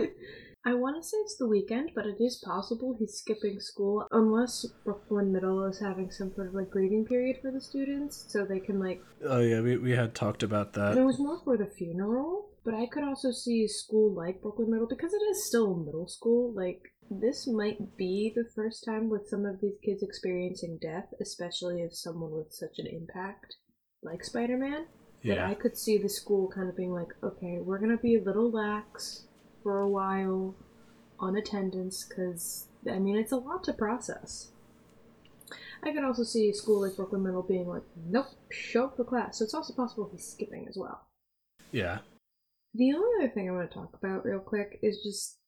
I 0.66 0.74
want 0.74 1.00
to 1.00 1.08
say 1.08 1.16
it's 1.18 1.36
the 1.36 1.46
weekend, 1.46 1.90
but 1.94 2.06
it 2.06 2.16
is 2.20 2.42
possible 2.44 2.96
he's 2.98 3.14
skipping 3.14 3.60
school 3.60 4.08
unless 4.10 4.66
Brooklyn 4.84 5.32
Middle 5.32 5.64
is 5.66 5.78
having 5.78 6.10
some 6.10 6.34
sort 6.34 6.48
of 6.48 6.54
like 6.54 6.70
grieving 6.70 7.04
period 7.04 7.36
for 7.40 7.52
the 7.52 7.60
students, 7.60 8.24
so 8.26 8.44
they 8.44 8.58
can 8.58 8.80
like. 8.80 9.00
Oh, 9.24 9.38
yeah, 9.38 9.60
we, 9.60 9.76
we 9.76 9.92
had 9.92 10.16
talked 10.16 10.42
about 10.42 10.72
that. 10.72 10.98
It 10.98 11.04
was 11.04 11.20
more 11.20 11.38
for 11.44 11.56
the 11.56 11.66
funeral, 11.66 12.48
but 12.66 12.74
I 12.74 12.86
could 12.86 13.04
also 13.04 13.30
see 13.30 13.62
a 13.64 13.68
school 13.68 14.12
like 14.12 14.42
Brooklyn 14.42 14.72
Middle 14.72 14.88
because 14.88 15.14
it 15.14 15.22
is 15.30 15.46
still 15.46 15.76
middle 15.76 16.08
school. 16.08 16.52
Like 16.52 16.82
this 17.08 17.46
might 17.46 17.96
be 17.96 18.32
the 18.34 18.50
first 18.56 18.84
time 18.84 19.08
with 19.08 19.28
some 19.28 19.46
of 19.46 19.60
these 19.60 19.78
kids 19.84 20.02
experiencing 20.02 20.80
death, 20.82 21.06
especially 21.20 21.80
if 21.80 21.94
someone 21.94 22.32
with 22.32 22.52
such 22.52 22.80
an 22.80 22.88
impact 22.88 23.54
like 24.02 24.24
Spider 24.24 24.58
Man. 24.58 24.86
That 25.22 25.36
Yeah. 25.36 25.48
I 25.48 25.54
could 25.54 25.78
see 25.78 25.96
the 25.96 26.08
school 26.08 26.48
kind 26.48 26.68
of 26.68 26.76
being 26.76 26.92
like, 26.92 27.12
okay, 27.22 27.60
we're 27.60 27.78
gonna 27.78 27.98
be 27.98 28.16
a 28.16 28.22
little 28.22 28.50
lax 28.50 29.28
for 29.62 29.78
a 29.78 29.88
while 29.88 30.56
on 31.20 31.36
attendance 31.36 32.04
because 32.04 32.66
I 32.90 32.98
mean 32.98 33.16
it's 33.16 33.32
a 33.32 33.36
lot 33.36 33.62
to 33.64 33.74
process. 33.74 34.50
I 35.84 35.92
could 35.92 36.02
also 36.02 36.24
see 36.24 36.50
a 36.50 36.52
school 36.52 36.80
like 36.80 36.96
Brooklyn 36.96 37.22
Middle 37.22 37.44
being 37.44 37.68
like, 37.68 37.84
nope, 37.94 38.26
show 38.50 38.86
up 38.86 38.96
for 38.96 39.04
class. 39.04 39.38
So 39.38 39.44
it's 39.44 39.54
also 39.54 39.72
possible 39.72 40.08
he's 40.10 40.26
skipping 40.26 40.66
as 40.68 40.76
well. 40.76 41.06
Yeah. 41.70 42.00
The 42.76 42.92
only 42.92 43.24
other 43.24 43.32
thing 43.32 43.48
I 43.48 43.52
want 43.52 43.70
to 43.70 43.74
talk 43.74 43.96
about 44.02 44.24
real 44.24 44.40
quick 44.40 44.78
is 44.82 45.00
just 45.02 45.38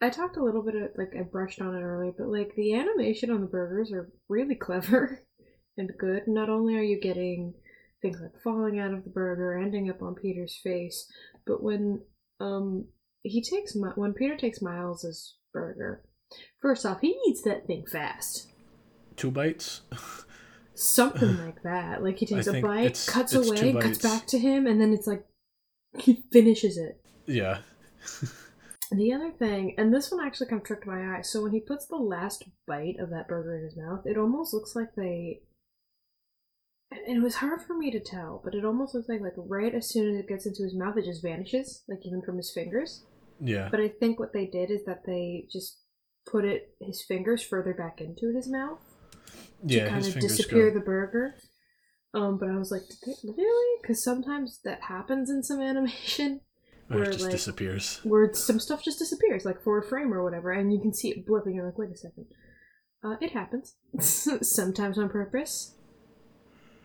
I 0.00 0.10
talked 0.10 0.36
a 0.36 0.42
little 0.42 0.62
bit 0.62 0.74
of 0.74 0.90
like 0.96 1.12
I 1.18 1.22
brushed 1.22 1.60
on 1.60 1.74
it 1.74 1.80
earlier, 1.82 2.12
but 2.16 2.28
like 2.28 2.54
the 2.56 2.74
animation 2.74 3.30
on 3.30 3.40
the 3.40 3.46
burgers 3.46 3.92
are 3.92 4.10
really 4.28 4.54
clever 4.60 5.20
and 5.76 5.90
good. 5.98 6.22
Not 6.26 6.48
only 6.48 6.76
are 6.76 6.82
you 6.82 7.00
getting 7.00 7.54
things 8.02 8.20
like 8.20 8.40
falling 8.42 8.78
out 8.78 8.92
of 8.92 9.04
the 9.04 9.10
burger, 9.10 9.56
ending 9.58 9.88
up 9.90 10.02
on 10.02 10.14
Peter's 10.14 10.58
face, 10.62 11.10
but 11.46 11.62
when 11.62 12.02
um 12.40 12.86
he 13.22 13.42
takes 13.42 13.74
Mi- 13.74 13.92
when 13.96 14.12
Peter 14.12 14.36
takes 14.36 14.60
Miles's 14.62 15.36
burger, 15.52 16.04
first 16.60 16.84
off 16.86 17.00
he 17.00 17.16
eats 17.26 17.42
that 17.42 17.66
thing 17.66 17.84
fast. 17.90 18.48
Two 19.16 19.30
bites? 19.30 19.82
Something 20.74 21.36
like 21.44 21.62
that. 21.62 22.02
Like 22.02 22.18
he 22.18 22.26
takes 22.26 22.46
a 22.46 22.60
bite, 22.60 22.86
it's- 22.86 23.08
cuts 23.08 23.32
it's 23.34 23.48
away, 23.48 23.72
cuts 23.72 23.98
back 23.98 24.26
to 24.28 24.38
him, 24.38 24.66
and 24.66 24.80
then 24.80 24.92
it's 24.92 25.06
like 25.06 25.24
he 25.98 26.22
finishes 26.32 26.76
it. 26.76 27.00
yeah. 27.26 27.58
The 28.94 29.14
other 29.14 29.30
thing, 29.30 29.74
and 29.78 29.92
this 29.92 30.10
one 30.10 30.22
actually 30.24 30.48
kind 30.48 30.60
of 30.60 30.66
tricked 30.66 30.86
my 30.86 31.16
eye. 31.16 31.22
So 31.22 31.42
when 31.42 31.52
he 31.52 31.60
puts 31.60 31.86
the 31.86 31.96
last 31.96 32.44
bite 32.66 32.96
of 33.00 33.08
that 33.08 33.26
burger 33.26 33.56
in 33.56 33.64
his 33.64 33.74
mouth, 33.74 34.04
it 34.04 34.18
almost 34.18 34.52
looks 34.52 34.76
like 34.76 34.94
they. 34.94 35.40
It 36.90 37.22
was 37.22 37.36
hard 37.36 37.62
for 37.62 37.72
me 37.74 37.90
to 37.90 38.00
tell, 38.00 38.42
but 38.44 38.54
it 38.54 38.66
almost 38.66 38.94
looks 38.94 39.08
like 39.08 39.22
like 39.22 39.32
right 39.36 39.74
as 39.74 39.88
soon 39.88 40.14
as 40.14 40.20
it 40.20 40.28
gets 40.28 40.44
into 40.44 40.62
his 40.62 40.74
mouth, 40.74 40.98
it 40.98 41.06
just 41.06 41.22
vanishes, 41.22 41.84
like 41.88 42.00
even 42.04 42.20
from 42.20 42.36
his 42.36 42.52
fingers. 42.52 43.04
Yeah. 43.40 43.68
But 43.70 43.80
I 43.80 43.88
think 43.88 44.20
what 44.20 44.34
they 44.34 44.44
did 44.44 44.70
is 44.70 44.84
that 44.84 45.06
they 45.06 45.46
just 45.50 45.78
put 46.30 46.44
it 46.44 46.74
his 46.78 47.02
fingers 47.02 47.42
further 47.42 47.72
back 47.72 48.02
into 48.02 48.34
his 48.34 48.46
mouth 48.46 48.78
to 49.68 49.74
yeah, 49.74 49.88
kind 49.88 50.04
his 50.04 50.14
of 50.14 50.20
disappear 50.20 50.70
go. 50.70 50.78
the 50.78 50.84
burger. 50.84 51.34
Um, 52.14 52.36
but 52.38 52.48
I 52.50 52.56
was 52.58 52.70
like, 52.70 52.82
did 52.88 52.98
they, 53.06 53.32
really? 53.36 53.80
Because 53.80 54.02
sometimes 54.04 54.60
that 54.64 54.82
happens 54.82 55.30
in 55.30 55.42
some 55.42 55.60
animation 55.70 56.40
where, 56.88 57.04
it 57.04 57.12
just 57.12 57.22
like- 57.24 57.30
disappears. 57.32 58.00
where 58.04 58.32
some 58.34 58.60
stuff 58.60 58.82
just 58.84 58.98
disappears, 58.98 59.44
like 59.44 59.62
for 59.62 59.78
a 59.78 59.82
frame 59.82 60.12
or 60.12 60.22
whatever, 60.22 60.50
and 60.52 60.72
you 60.72 60.80
can 60.80 60.92
see 60.92 61.10
it 61.10 61.26
blipping. 61.26 61.54
You're 61.54 61.64
like, 61.66 61.78
wait 61.78 61.90
a 61.90 61.96
second. 61.96 62.26
Uh, 63.04 63.16
it 63.20 63.32
happens. 63.32 63.74
Sometimes 64.42 64.98
on 64.98 65.08
purpose. 65.08 65.72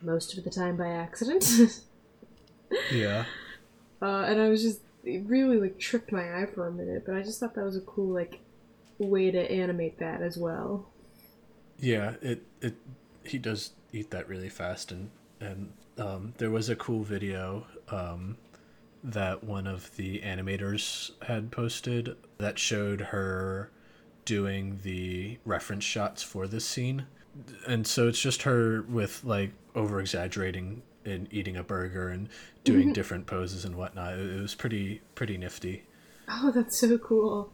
Most 0.01 0.37
of 0.37 0.43
the 0.43 0.49
time 0.49 0.77
by 0.77 0.87
accident. 0.89 1.45
Yeah. 2.91 3.23
uh, 4.01 4.23
and 4.27 4.41
I 4.41 4.49
was 4.49 4.61
just 4.61 4.81
it 5.05 5.23
really 5.25 5.57
like 5.57 5.79
tricked 5.79 6.11
my 6.11 6.23
eye 6.41 6.47
for 6.53 6.67
a 6.67 6.71
minute, 6.71 7.03
but 7.05 7.15
I 7.15 7.21
just 7.21 7.39
thought 7.39 7.55
that 7.55 7.63
was 7.63 7.77
a 7.77 7.81
cool 7.81 8.13
like 8.13 8.39
way 8.97 9.31
to 9.31 9.39
animate 9.51 9.99
that 9.99 10.21
as 10.21 10.37
well. 10.37 10.89
Yeah, 11.79 12.15
it 12.21 12.43
it 12.61 12.75
he 13.23 13.37
does 13.37 13.71
eat 13.93 14.11
that 14.11 14.27
really 14.27 14.49
fast 14.49 14.91
and 14.91 15.09
and 15.39 15.71
um, 15.97 16.33
there 16.37 16.51
was 16.51 16.69
a 16.69 16.75
cool 16.75 17.03
video 17.03 17.65
um, 17.89 18.37
that 19.03 19.43
one 19.43 19.67
of 19.67 19.95
the 19.95 20.19
animators 20.21 21.11
had 21.23 21.51
posted 21.51 22.15
that 22.37 22.59
showed 22.59 23.01
her 23.01 23.71
doing 24.25 24.79
the 24.83 25.37
reference 25.45 25.83
shots 25.83 26.21
for 26.21 26.47
this 26.47 26.65
scene. 26.65 27.05
And 27.67 27.85
so 27.85 28.07
it's 28.07 28.19
just 28.19 28.41
her 28.43 28.81
with 28.83 29.23
like 29.23 29.51
over 29.75 29.99
exaggerating 29.99 30.81
and 31.05 31.27
eating 31.31 31.55
a 31.55 31.63
burger 31.63 32.09
and 32.09 32.27
doing 32.63 32.91
different 32.93 33.25
poses 33.25 33.63
and 33.63 33.75
whatnot. 33.75 34.13
It, 34.13 34.37
it 34.37 34.41
was 34.41 34.55
pretty 34.55 35.01
pretty 35.15 35.37
nifty. 35.37 35.83
Oh, 36.27 36.51
that's 36.51 36.77
so 36.79 36.97
cool. 36.97 37.53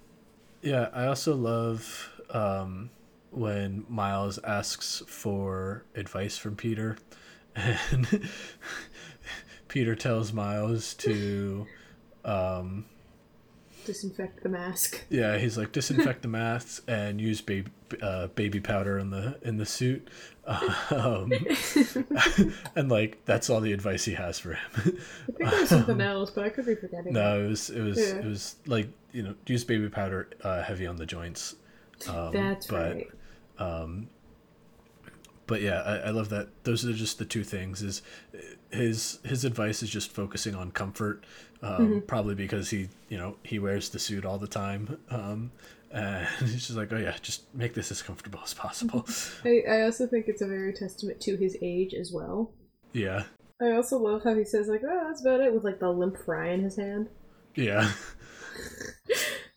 Yeah, 0.61 0.89
I 0.93 1.05
also 1.05 1.35
love 1.35 2.09
um, 2.31 2.89
when 3.29 3.85
Miles 3.89 4.39
asks 4.43 5.03
for 5.07 5.83
advice 5.93 6.37
from 6.37 6.55
Peter, 6.55 6.97
and 7.55 8.29
Peter 9.67 9.95
tells 9.95 10.33
Miles 10.33 10.93
to, 10.95 11.65
um, 12.25 12.85
Disinfect 13.85 14.41
the 14.43 14.47
mask. 14.49 15.03
yeah, 15.09 15.37
he's 15.37 15.57
like 15.57 15.73
disinfect 15.73 16.21
the 16.21 16.29
masks 16.29 16.81
and 16.87 17.19
use 17.19 17.41
baby 17.41 17.69
uh, 18.01 18.27
baby 18.27 18.61
powder 18.61 18.97
in 18.97 19.09
the 19.09 19.37
in 19.41 19.57
the 19.57 19.65
suit, 19.65 20.07
um, 20.47 21.29
and 22.77 22.89
like 22.89 23.23
that's 23.25 23.49
all 23.49 23.59
the 23.59 23.73
advice 23.73 24.05
he 24.05 24.13
has 24.13 24.39
for 24.39 24.53
him. 24.53 24.59
I 24.77 24.79
think 24.81 24.97
it 25.41 25.59
was 25.59 25.69
something 25.69 25.99
else, 25.99 26.31
but 26.31 26.45
I 26.45 26.49
could 26.49 26.65
be 26.65 26.75
forgetting. 26.75 27.11
no, 27.11 27.43
it 27.43 27.49
was 27.49 27.69
it 27.71 27.81
was 27.81 27.97
Yeah. 27.99 28.19
it 28.19 28.25
was 28.25 28.55
like 28.67 28.87
you 29.11 29.21
know 29.23 29.35
use 29.47 29.65
baby 29.65 29.89
powder 29.89 30.29
uh, 30.43 30.63
heavy 30.63 30.87
on 30.87 30.95
the 30.95 31.05
joints. 31.05 31.55
Um, 32.07 32.31
That's 32.31 32.67
but, 32.67 32.95
right. 32.95 33.11
um 33.59 34.07
but 35.47 35.61
yeah 35.61 35.81
I, 35.81 35.95
I 35.97 36.09
love 36.11 36.29
that 36.29 36.47
those 36.63 36.85
are 36.85 36.93
just 36.93 37.19
the 37.19 37.25
two 37.25 37.43
things 37.43 37.81
is 37.81 38.01
his 38.71 39.19
his 39.23 39.45
advice 39.45 39.83
is 39.83 39.89
just 39.89 40.11
focusing 40.11 40.55
on 40.55 40.71
comfort 40.71 41.23
um 41.61 41.77
Mm-hmm. 41.79 41.99
probably 42.07 42.35
because 42.35 42.69
he 42.69 42.89
you 43.09 43.17
know 43.17 43.35
he 43.43 43.59
wears 43.59 43.89
the 43.89 43.99
suit 43.99 44.25
all 44.25 44.37
the 44.37 44.47
time 44.47 44.97
um 45.09 45.51
and 45.91 46.27
he's 46.39 46.67
just 46.67 46.77
like 46.77 46.91
oh 46.91 46.97
yeah 46.97 47.15
just 47.21 47.43
make 47.53 47.73
this 47.73 47.91
as 47.91 48.01
comfortable 48.01 48.39
as 48.43 48.53
possible 48.53 49.05
I, 49.45 49.63
I 49.69 49.81
also 49.83 50.07
think 50.07 50.27
it's 50.27 50.41
a 50.41 50.47
very 50.47 50.73
testament 50.73 51.21
to 51.21 51.37
his 51.37 51.55
age 51.61 51.93
as 51.93 52.11
well. 52.11 52.51
yeah 52.93 53.23
I 53.61 53.71
also 53.71 53.97
love 53.97 54.23
how 54.23 54.35
he 54.35 54.43
says 54.43 54.67
like, 54.67 54.81
"Oh, 54.83 55.05
that's 55.07 55.21
about 55.21 55.39
it," 55.39 55.53
with 55.53 55.63
like 55.63 55.79
the 55.79 55.89
limp 55.89 56.17
fry 56.25 56.49
in 56.49 56.61
his 56.63 56.75
hand. 56.75 57.07
yeah 57.55 57.91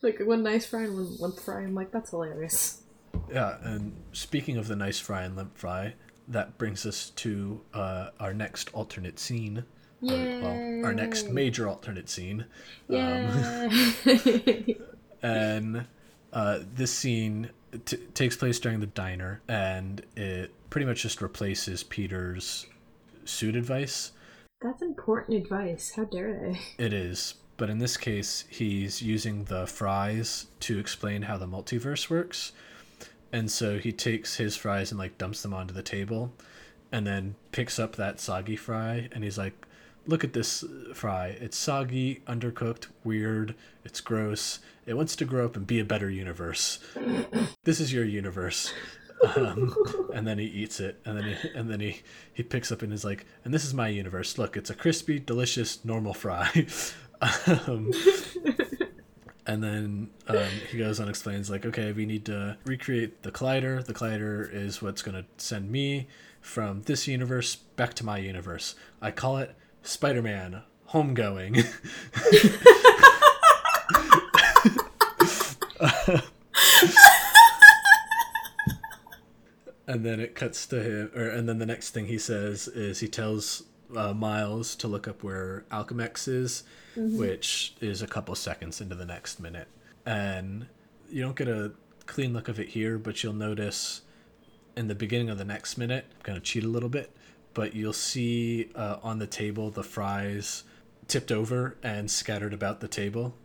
Like 0.03 0.19
one 0.19 0.43
nice 0.43 0.65
fry 0.65 0.83
and 0.83 0.93
one 0.93 1.17
limp 1.19 1.39
fry. 1.39 1.61
I'm 1.63 1.73
like, 1.73 1.91
that's 1.91 2.11
hilarious. 2.11 2.83
Yeah 3.31 3.57
and 3.63 3.95
speaking 4.11 4.57
of 4.57 4.67
the 4.67 4.75
nice 4.75 4.99
fry 4.99 5.23
and 5.23 5.35
limp 5.35 5.57
fry 5.57 5.93
that 6.27 6.57
brings 6.57 6.85
us 6.85 7.09
to 7.11 7.61
uh 7.73 8.09
our 8.19 8.33
next 8.33 8.69
alternate 8.73 9.19
scene 9.19 9.63
or, 10.01 10.09
well 10.09 10.85
our 10.85 10.93
next 10.93 11.29
major 11.29 11.67
alternate 11.67 12.09
scene 12.09 12.45
um, 12.89 12.95
Yeah. 12.95 13.69
and 15.23 15.85
uh, 16.33 16.59
this 16.75 16.91
scene 16.93 17.49
t- 17.85 17.97
takes 18.13 18.35
place 18.35 18.59
during 18.59 18.79
the 18.79 18.87
diner 18.87 19.41
and 19.47 20.03
it 20.15 20.51
pretty 20.69 20.85
much 20.85 21.01
just 21.01 21.21
replaces 21.21 21.83
peter's 21.83 22.67
suit 23.25 23.55
advice 23.55 24.11
that's 24.59 24.81
important 24.81 25.37
advice. 25.43 25.91
How 25.95 26.05
dare 26.05 26.33
they? 26.77 26.83
it 26.85 26.93
is 26.93 27.35
but 27.57 27.69
in 27.69 27.79
this 27.79 27.97
case 27.97 28.45
he's 28.49 29.01
using 29.01 29.45
the 29.45 29.65
fries 29.65 30.47
to 30.61 30.77
explain 30.77 31.23
how 31.23 31.37
the 31.37 31.47
multiverse 31.47 32.09
works 32.09 32.51
and 33.31 33.51
so 33.51 33.77
he 33.77 33.91
takes 33.91 34.37
his 34.37 34.55
fries 34.55 34.91
and 34.91 34.99
like 34.99 35.17
dumps 35.17 35.41
them 35.41 35.53
onto 35.53 35.73
the 35.73 35.83
table 35.83 36.31
and 36.91 37.05
then 37.05 37.35
picks 37.51 37.77
up 37.77 37.95
that 37.95 38.19
soggy 38.19 38.55
fry 38.55 39.09
and 39.11 39.23
he's 39.23 39.37
like 39.37 39.67
look 40.07 40.23
at 40.23 40.33
this 40.33 40.63
uh, 40.63 40.93
fry. 40.93 41.37
It's 41.39 41.57
soggy 41.57 42.21
undercooked 42.27 42.87
weird. 43.03 43.55
It's 43.83 44.01
gross. 44.01 44.59
It 44.85 44.95
wants 44.95 45.15
to 45.17 45.25
grow 45.25 45.45
up 45.45 45.55
and 45.55 45.67
be 45.67 45.79
a 45.79 45.85
better 45.85 46.09
universe. 46.09 46.79
This 47.65 47.79
is 47.79 47.93
your 47.93 48.05
universe. 48.05 48.73
Um, 49.35 49.75
and 50.13 50.25
then 50.27 50.37
he 50.37 50.45
eats 50.45 50.79
it 50.79 51.01
and 51.03 51.17
then 51.17 51.23
he, 51.23 51.49
and 51.55 51.69
then 51.69 51.79
he 51.79 52.01
he 52.31 52.43
picks 52.43 52.71
up 52.71 52.83
and 52.83 52.93
is 52.93 53.03
like 53.03 53.25
and 53.43 53.53
this 53.53 53.65
is 53.65 53.73
my 53.73 53.89
universe. 53.89 54.37
Look 54.37 54.55
it's 54.55 54.69
a 54.69 54.75
crispy 54.75 55.19
delicious 55.19 55.83
normal 55.83 56.13
fry. 56.13 56.67
Um, 57.65 57.91
and 59.47 59.63
then 59.63 60.09
um, 60.27 60.49
he 60.69 60.77
goes 60.77 60.99
on 60.99 61.05
and 61.05 61.09
explains 61.09 61.49
like 61.49 61.65
okay 61.65 61.93
we 61.93 62.05
need 62.05 62.25
to 62.25 62.57
recreate 62.65 63.23
the 63.23 63.31
collider 63.31 63.83
the 63.83 63.93
collider 63.93 64.53
is 64.53 64.81
what's 64.81 65.01
going 65.01 65.15
to 65.15 65.25
send 65.37 65.71
me 65.71 66.05
from 66.47 66.81
this 66.83 67.07
universe 67.07 67.55
back 67.55 67.93
to 67.95 68.05
my 68.05 68.17
universe. 68.17 68.75
I 69.01 69.11
call 69.11 69.37
it 69.37 69.53
Spider 69.83 70.21
Man 70.21 70.63
Homegoing. 70.91 71.57
and 79.87 80.05
then 80.05 80.19
it 80.19 80.35
cuts 80.35 80.67
to 80.67 80.81
him, 80.81 81.11
or 81.15 81.27
and 81.27 81.49
then 81.49 81.59
the 81.59 81.65
next 81.65 81.91
thing 81.91 82.07
he 82.07 82.17
says 82.17 82.67
is 82.69 83.01
he 83.01 83.07
tells 83.07 83.63
uh, 83.95 84.13
Miles 84.13 84.75
to 84.77 84.87
look 84.87 85.07
up 85.07 85.23
where 85.23 85.65
Alchemax 85.71 86.27
is, 86.27 86.63
which 86.95 87.75
is 87.79 88.01
a 88.01 88.07
couple 88.07 88.35
seconds 88.35 88.81
into 88.81 88.95
the 88.95 89.05
next 89.05 89.39
minute, 89.39 89.67
and 90.05 90.67
you 91.09 91.21
don't 91.21 91.35
get 91.35 91.47
a 91.47 91.71
clean 92.05 92.33
look 92.33 92.47
of 92.47 92.59
it 92.59 92.69
here, 92.69 92.97
but 92.97 93.23
you'll 93.23 93.33
notice 93.33 94.01
in 94.75 94.87
the 94.87 94.95
beginning 94.95 95.29
of 95.29 95.37
the 95.37 95.45
next 95.45 95.77
minute, 95.77 96.05
I'm 96.15 96.21
gonna 96.23 96.39
cheat 96.39 96.63
a 96.63 96.67
little 96.67 96.89
bit, 96.89 97.11
but 97.53 97.73
you'll 97.75 97.93
see 97.93 98.69
uh, 98.75 98.97
on 99.03 99.19
the 99.19 99.27
table 99.27 99.69
the 99.71 99.83
fries 99.83 100.63
tipped 101.07 101.31
over 101.31 101.77
and 101.81 102.09
scattered 102.11 102.53
about 102.53 102.79
the 102.79 102.87
table. 102.87 103.35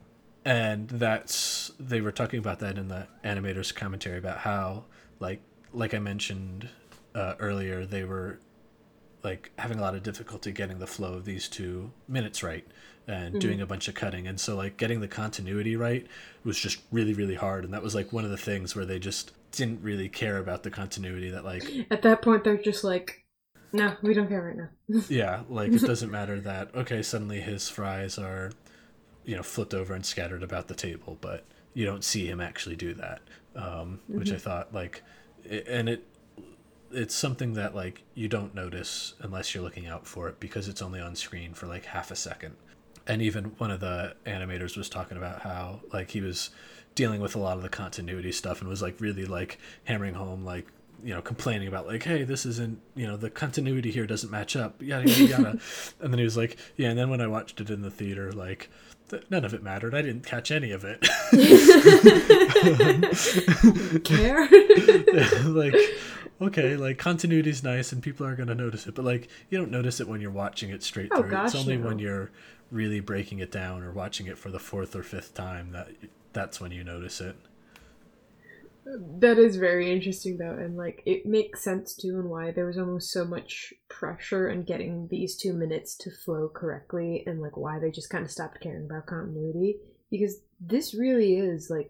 And 0.44 0.88
that's 0.88 1.70
they 1.78 2.00
were 2.00 2.10
talking 2.12 2.38
about 2.40 2.58
that 2.58 2.76
in 2.76 2.88
the 2.88 3.06
animators 3.24 3.72
commentary 3.74 4.18
about 4.18 4.38
how 4.38 4.84
like 5.20 5.40
like 5.72 5.94
i 5.94 5.98
mentioned 6.00 6.68
uh, 7.14 7.34
earlier 7.38 7.86
they 7.86 8.02
were 8.04 8.40
like 9.24 9.50
having 9.58 9.78
a 9.78 9.82
lot 9.82 9.94
of 9.94 10.02
difficulty 10.02 10.52
getting 10.52 10.78
the 10.78 10.86
flow 10.86 11.14
of 11.14 11.24
these 11.24 11.48
two 11.48 11.92
minutes 12.08 12.42
right 12.42 12.66
and 13.06 13.40
doing 13.40 13.60
a 13.60 13.66
bunch 13.66 13.88
of 13.88 13.94
cutting. 13.94 14.26
And 14.28 14.38
so 14.38 14.56
like 14.56 14.76
getting 14.76 15.00
the 15.00 15.08
continuity 15.08 15.76
right 15.76 16.06
was 16.44 16.58
just 16.58 16.80
really 16.90 17.14
really 17.14 17.34
hard. 17.34 17.64
And 17.64 17.72
that 17.74 17.82
was 17.82 17.94
like 17.94 18.12
one 18.12 18.24
of 18.24 18.30
the 18.30 18.36
things 18.36 18.76
where 18.76 18.84
they 18.84 18.98
just 18.98 19.32
didn't 19.50 19.82
really 19.82 20.08
care 20.08 20.38
about 20.38 20.62
the 20.62 20.70
continuity 20.70 21.30
that 21.30 21.44
like 21.44 21.64
At 21.90 22.02
that 22.02 22.22
point, 22.22 22.44
they're 22.44 22.56
just 22.56 22.84
like, 22.84 23.24
no, 23.72 23.96
we 24.02 24.14
don't 24.14 24.28
care 24.28 24.42
right 24.42 24.56
now. 24.56 24.68
yeah 25.08 25.42
like 25.48 25.72
it 25.72 25.80
doesn't 25.80 26.10
matter 26.10 26.40
that 26.40 26.74
okay 26.74 27.02
suddenly 27.02 27.40
his 27.40 27.68
fries 27.68 28.18
are 28.18 28.52
you 29.24 29.36
know 29.36 29.42
flipped 29.42 29.74
over 29.74 29.94
and 29.94 30.04
scattered 30.04 30.42
about 30.42 30.68
the 30.68 30.74
table 30.74 31.16
but 31.20 31.44
you 31.74 31.86
don't 31.86 32.04
see 32.04 32.26
him 32.26 32.40
actually 32.40 32.76
do 32.76 32.92
that 32.92 33.20
um, 33.56 34.00
which 34.08 34.30
i 34.32 34.36
thought 34.36 34.72
like 34.74 35.02
and 35.50 35.88
it 35.88 36.06
it's 36.92 37.14
something 37.14 37.54
that 37.54 37.74
like 37.74 38.02
you 38.14 38.28
don't 38.28 38.54
notice 38.54 39.14
unless 39.20 39.54
you're 39.54 39.62
looking 39.62 39.86
out 39.86 40.06
for 40.06 40.28
it 40.28 40.40
because 40.40 40.68
it's 40.68 40.82
only 40.82 41.00
on 41.00 41.14
screen 41.14 41.54
for 41.54 41.66
like 41.66 41.86
half 41.86 42.10
a 42.10 42.16
second. 42.16 42.56
And 43.06 43.20
even 43.20 43.46
one 43.58 43.70
of 43.70 43.80
the 43.80 44.14
animators 44.26 44.76
was 44.76 44.88
talking 44.88 45.16
about 45.16 45.42
how 45.42 45.80
like 45.92 46.10
he 46.10 46.20
was 46.20 46.50
dealing 46.94 47.20
with 47.20 47.34
a 47.34 47.38
lot 47.38 47.56
of 47.56 47.62
the 47.62 47.68
continuity 47.68 48.32
stuff 48.32 48.60
and 48.60 48.68
was 48.68 48.82
like 48.82 49.00
really 49.00 49.24
like 49.24 49.58
hammering 49.84 50.14
home 50.14 50.44
like 50.44 50.66
you 51.02 51.12
know 51.12 51.22
complaining 51.22 51.66
about 51.66 51.86
like 51.86 52.04
hey 52.04 52.22
this 52.22 52.46
isn't 52.46 52.78
you 52.94 53.06
know 53.06 53.16
the 53.16 53.30
continuity 53.30 53.90
here 53.90 54.06
doesn't 54.06 54.30
match 54.30 54.54
up 54.54 54.80
yada 54.80 55.10
yada 55.10 55.24
yada. 55.24 55.58
And 56.00 56.12
then 56.12 56.18
he 56.18 56.24
was 56.24 56.36
like 56.36 56.58
yeah 56.76 56.90
and 56.90 56.98
then 56.98 57.10
when 57.10 57.20
i 57.20 57.26
watched 57.26 57.60
it 57.60 57.70
in 57.70 57.82
the 57.82 57.90
theater 57.90 58.30
like 58.30 58.68
th- 59.12 59.24
none 59.30 59.44
of 59.44 59.54
it 59.54 59.62
mattered. 59.62 59.94
I 59.94 60.02
didn't 60.02 60.26
catch 60.26 60.50
any 60.50 60.72
of 60.72 60.84
it. 60.84 61.00
Care? 64.04 64.48
like 65.48 65.76
okay 66.42 66.76
like 66.76 66.98
continuity's 66.98 67.62
nice 67.62 67.92
and 67.92 68.02
people 68.02 68.26
are 68.26 68.34
going 68.36 68.48
to 68.48 68.54
notice 68.54 68.86
it 68.86 68.94
but 68.94 69.04
like 69.04 69.28
you 69.50 69.58
don't 69.58 69.70
notice 69.70 70.00
it 70.00 70.08
when 70.08 70.20
you're 70.20 70.30
watching 70.30 70.70
it 70.70 70.82
straight 70.82 71.10
Oh, 71.12 71.20
through 71.20 71.30
gosh, 71.30 71.46
it's 71.48 71.54
only 71.54 71.76
no. 71.76 71.86
when 71.86 71.98
you're 71.98 72.30
really 72.70 73.00
breaking 73.00 73.38
it 73.38 73.50
down 73.52 73.82
or 73.82 73.92
watching 73.92 74.26
it 74.26 74.38
for 74.38 74.50
the 74.50 74.58
fourth 74.58 74.96
or 74.96 75.02
fifth 75.02 75.34
time 75.34 75.72
that 75.72 75.88
that's 76.32 76.60
when 76.60 76.72
you 76.72 76.82
notice 76.84 77.20
it 77.20 77.36
That 79.20 79.38
is 79.38 79.56
very 79.56 79.92
interesting 79.92 80.38
though, 80.38 80.56
and 80.58 80.76
like 80.76 81.02
it 81.06 81.24
makes 81.24 81.62
sense 81.62 81.94
too, 81.94 82.18
and 82.18 82.28
why 82.28 82.50
there 82.50 82.66
was 82.66 82.78
almost 82.78 83.12
so 83.12 83.24
much 83.24 83.72
pressure 83.88 84.48
in 84.50 84.64
getting 84.64 85.06
these 85.08 85.36
two 85.36 85.52
minutes 85.52 85.94
to 85.98 86.10
flow 86.10 86.48
correctly, 86.48 87.22
and 87.26 87.40
like 87.40 87.56
why 87.56 87.78
they 87.78 87.92
just 87.92 88.10
kind 88.10 88.24
of 88.24 88.30
stopped 88.32 88.60
caring 88.60 88.86
about 88.86 89.06
continuity 89.06 89.76
because 90.10 90.40
this 90.60 90.94
really 90.94 91.36
is 91.36 91.70
like 91.70 91.88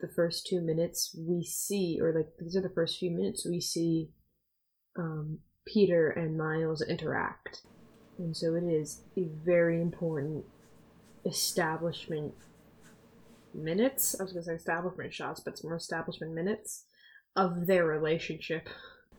the 0.00 0.08
first 0.08 0.46
two 0.46 0.60
minutes 0.60 1.16
we 1.16 1.42
see, 1.44 1.98
or 2.00 2.12
like 2.12 2.28
these 2.38 2.56
are 2.56 2.62
the 2.62 2.74
first 2.74 2.98
few 2.98 3.10
minutes 3.10 3.46
we 3.46 3.60
see 3.60 4.10
um, 4.98 5.38
Peter 5.66 6.10
and 6.10 6.36
Miles 6.36 6.82
interact, 6.82 7.62
and 8.18 8.36
so 8.36 8.54
it 8.54 8.64
is 8.64 9.02
a 9.16 9.28
very 9.44 9.80
important 9.80 10.44
establishment 11.26 12.34
minutes. 13.54 14.16
I 14.18 14.22
was 14.22 14.32
gonna 14.32 14.44
say 14.44 14.54
establishment 14.54 15.12
shots, 15.12 15.40
but 15.40 15.52
it's 15.52 15.64
more 15.64 15.76
establishment 15.76 16.34
minutes 16.34 16.84
of 17.36 17.66
their 17.66 17.84
relationship. 17.84 18.68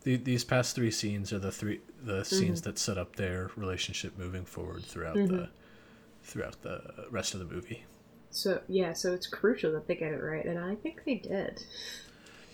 the, 0.03 0.17
these 0.17 0.43
past 0.43 0.75
three 0.75 0.91
scenes 0.91 1.31
are 1.31 1.39
the 1.39 1.51
three 1.51 1.81
the 2.01 2.23
scenes 2.23 2.61
that 2.63 2.79
set 2.79 2.97
up 2.97 3.15
their 3.15 3.51
relationship 3.55 4.17
moving 4.17 4.45
forward 4.45 4.83
throughout 4.83 5.15
the 5.15 5.49
throughout 6.23 6.61
the 6.61 6.81
rest 7.09 7.33
of 7.33 7.39
the 7.39 7.45
movie 7.45 7.83
So 8.31 8.61
yeah, 8.67 8.93
so 8.93 9.13
it's 9.13 9.27
crucial 9.27 9.71
that 9.73 9.87
they 9.87 9.95
get 9.95 10.11
it 10.13 10.21
right, 10.21 10.45
and 10.45 10.57
I 10.59 10.75
think 10.75 11.01
they 11.05 11.15
did. 11.15 11.63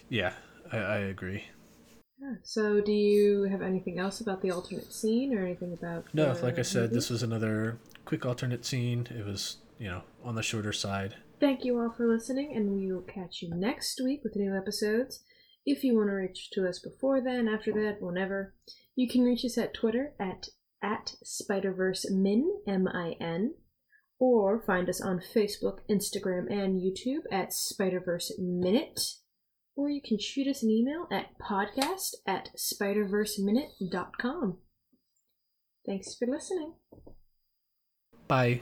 yeah 0.09 0.33
i, 0.71 0.77
I 0.77 0.97
agree 0.97 1.43
Yeah. 2.19 2.35
So 2.43 2.81
do 2.81 2.91
you 2.91 3.43
have 3.51 3.61
anything 3.61 3.99
else 3.99 4.21
about 4.21 4.41
the 4.41 4.51
alternate 4.51 4.91
scene 4.93 5.37
or 5.37 5.45
anything 5.45 5.73
about? 5.73 6.05
no 6.13 6.35
like 6.41 6.57
i 6.59 6.61
said 6.63 6.83
movie? 6.83 6.95
this 6.95 7.09
was 7.09 7.23
another 7.23 7.77
quick 8.05 8.25
alternate 8.25 8.65
scene 8.65 9.07
it 9.11 9.25
was 9.25 9.57
you 9.79 9.87
know 9.89 10.01
on 10.23 10.35
the 10.35 10.43
shorter 10.43 10.73
side 10.73 11.15
Thank 11.39 11.63
you 11.63 11.77
all 11.79 11.93
for 11.95 12.07
listening, 12.11 12.55
and 12.55 12.71
we 12.71 12.91
will 12.91 13.03
catch 13.03 13.43
you 13.43 13.49
next 13.53 14.01
week 14.03 14.21
with 14.23 14.35
new 14.35 14.57
episodes. 14.57 15.23
If 15.67 15.83
you 15.83 15.95
want 15.95 16.09
to 16.09 16.13
reach 16.13 16.49
to 16.53 16.67
us 16.67 16.79
before 16.79 17.21
then, 17.21 17.47
after 17.47 17.71
that, 17.73 18.01
whenever, 18.01 18.55
you 18.95 19.07
can 19.07 19.21
reach 19.21 19.45
us 19.45 19.55
at 19.55 19.75
Twitter 19.75 20.13
at 20.19 20.47
at 20.81 21.13
Spiderverse 21.23 22.09
Min 22.09 22.49
M 22.67 22.87
I 22.87 23.17
N, 23.21 23.53
or 24.19 24.59
find 24.59 24.89
us 24.89 25.01
on 25.01 25.19
Facebook, 25.19 25.79
Instagram, 25.89 26.51
and 26.51 26.81
YouTube 26.81 27.23
at 27.31 27.51
Spiderverse 27.51 28.31
Minute, 28.39 28.99
or 29.75 29.89
you 29.89 30.01
can 30.03 30.19
shoot 30.19 30.47
us 30.47 30.63
an 30.63 30.69
email 30.69 31.07
at 31.11 31.37
podcast 31.39 32.15
at 32.25 32.49
spiderverseminute.com. 32.57 34.57
Thanks 35.85 36.15
for 36.15 36.27
listening. 36.27 36.73
bye 38.27 38.61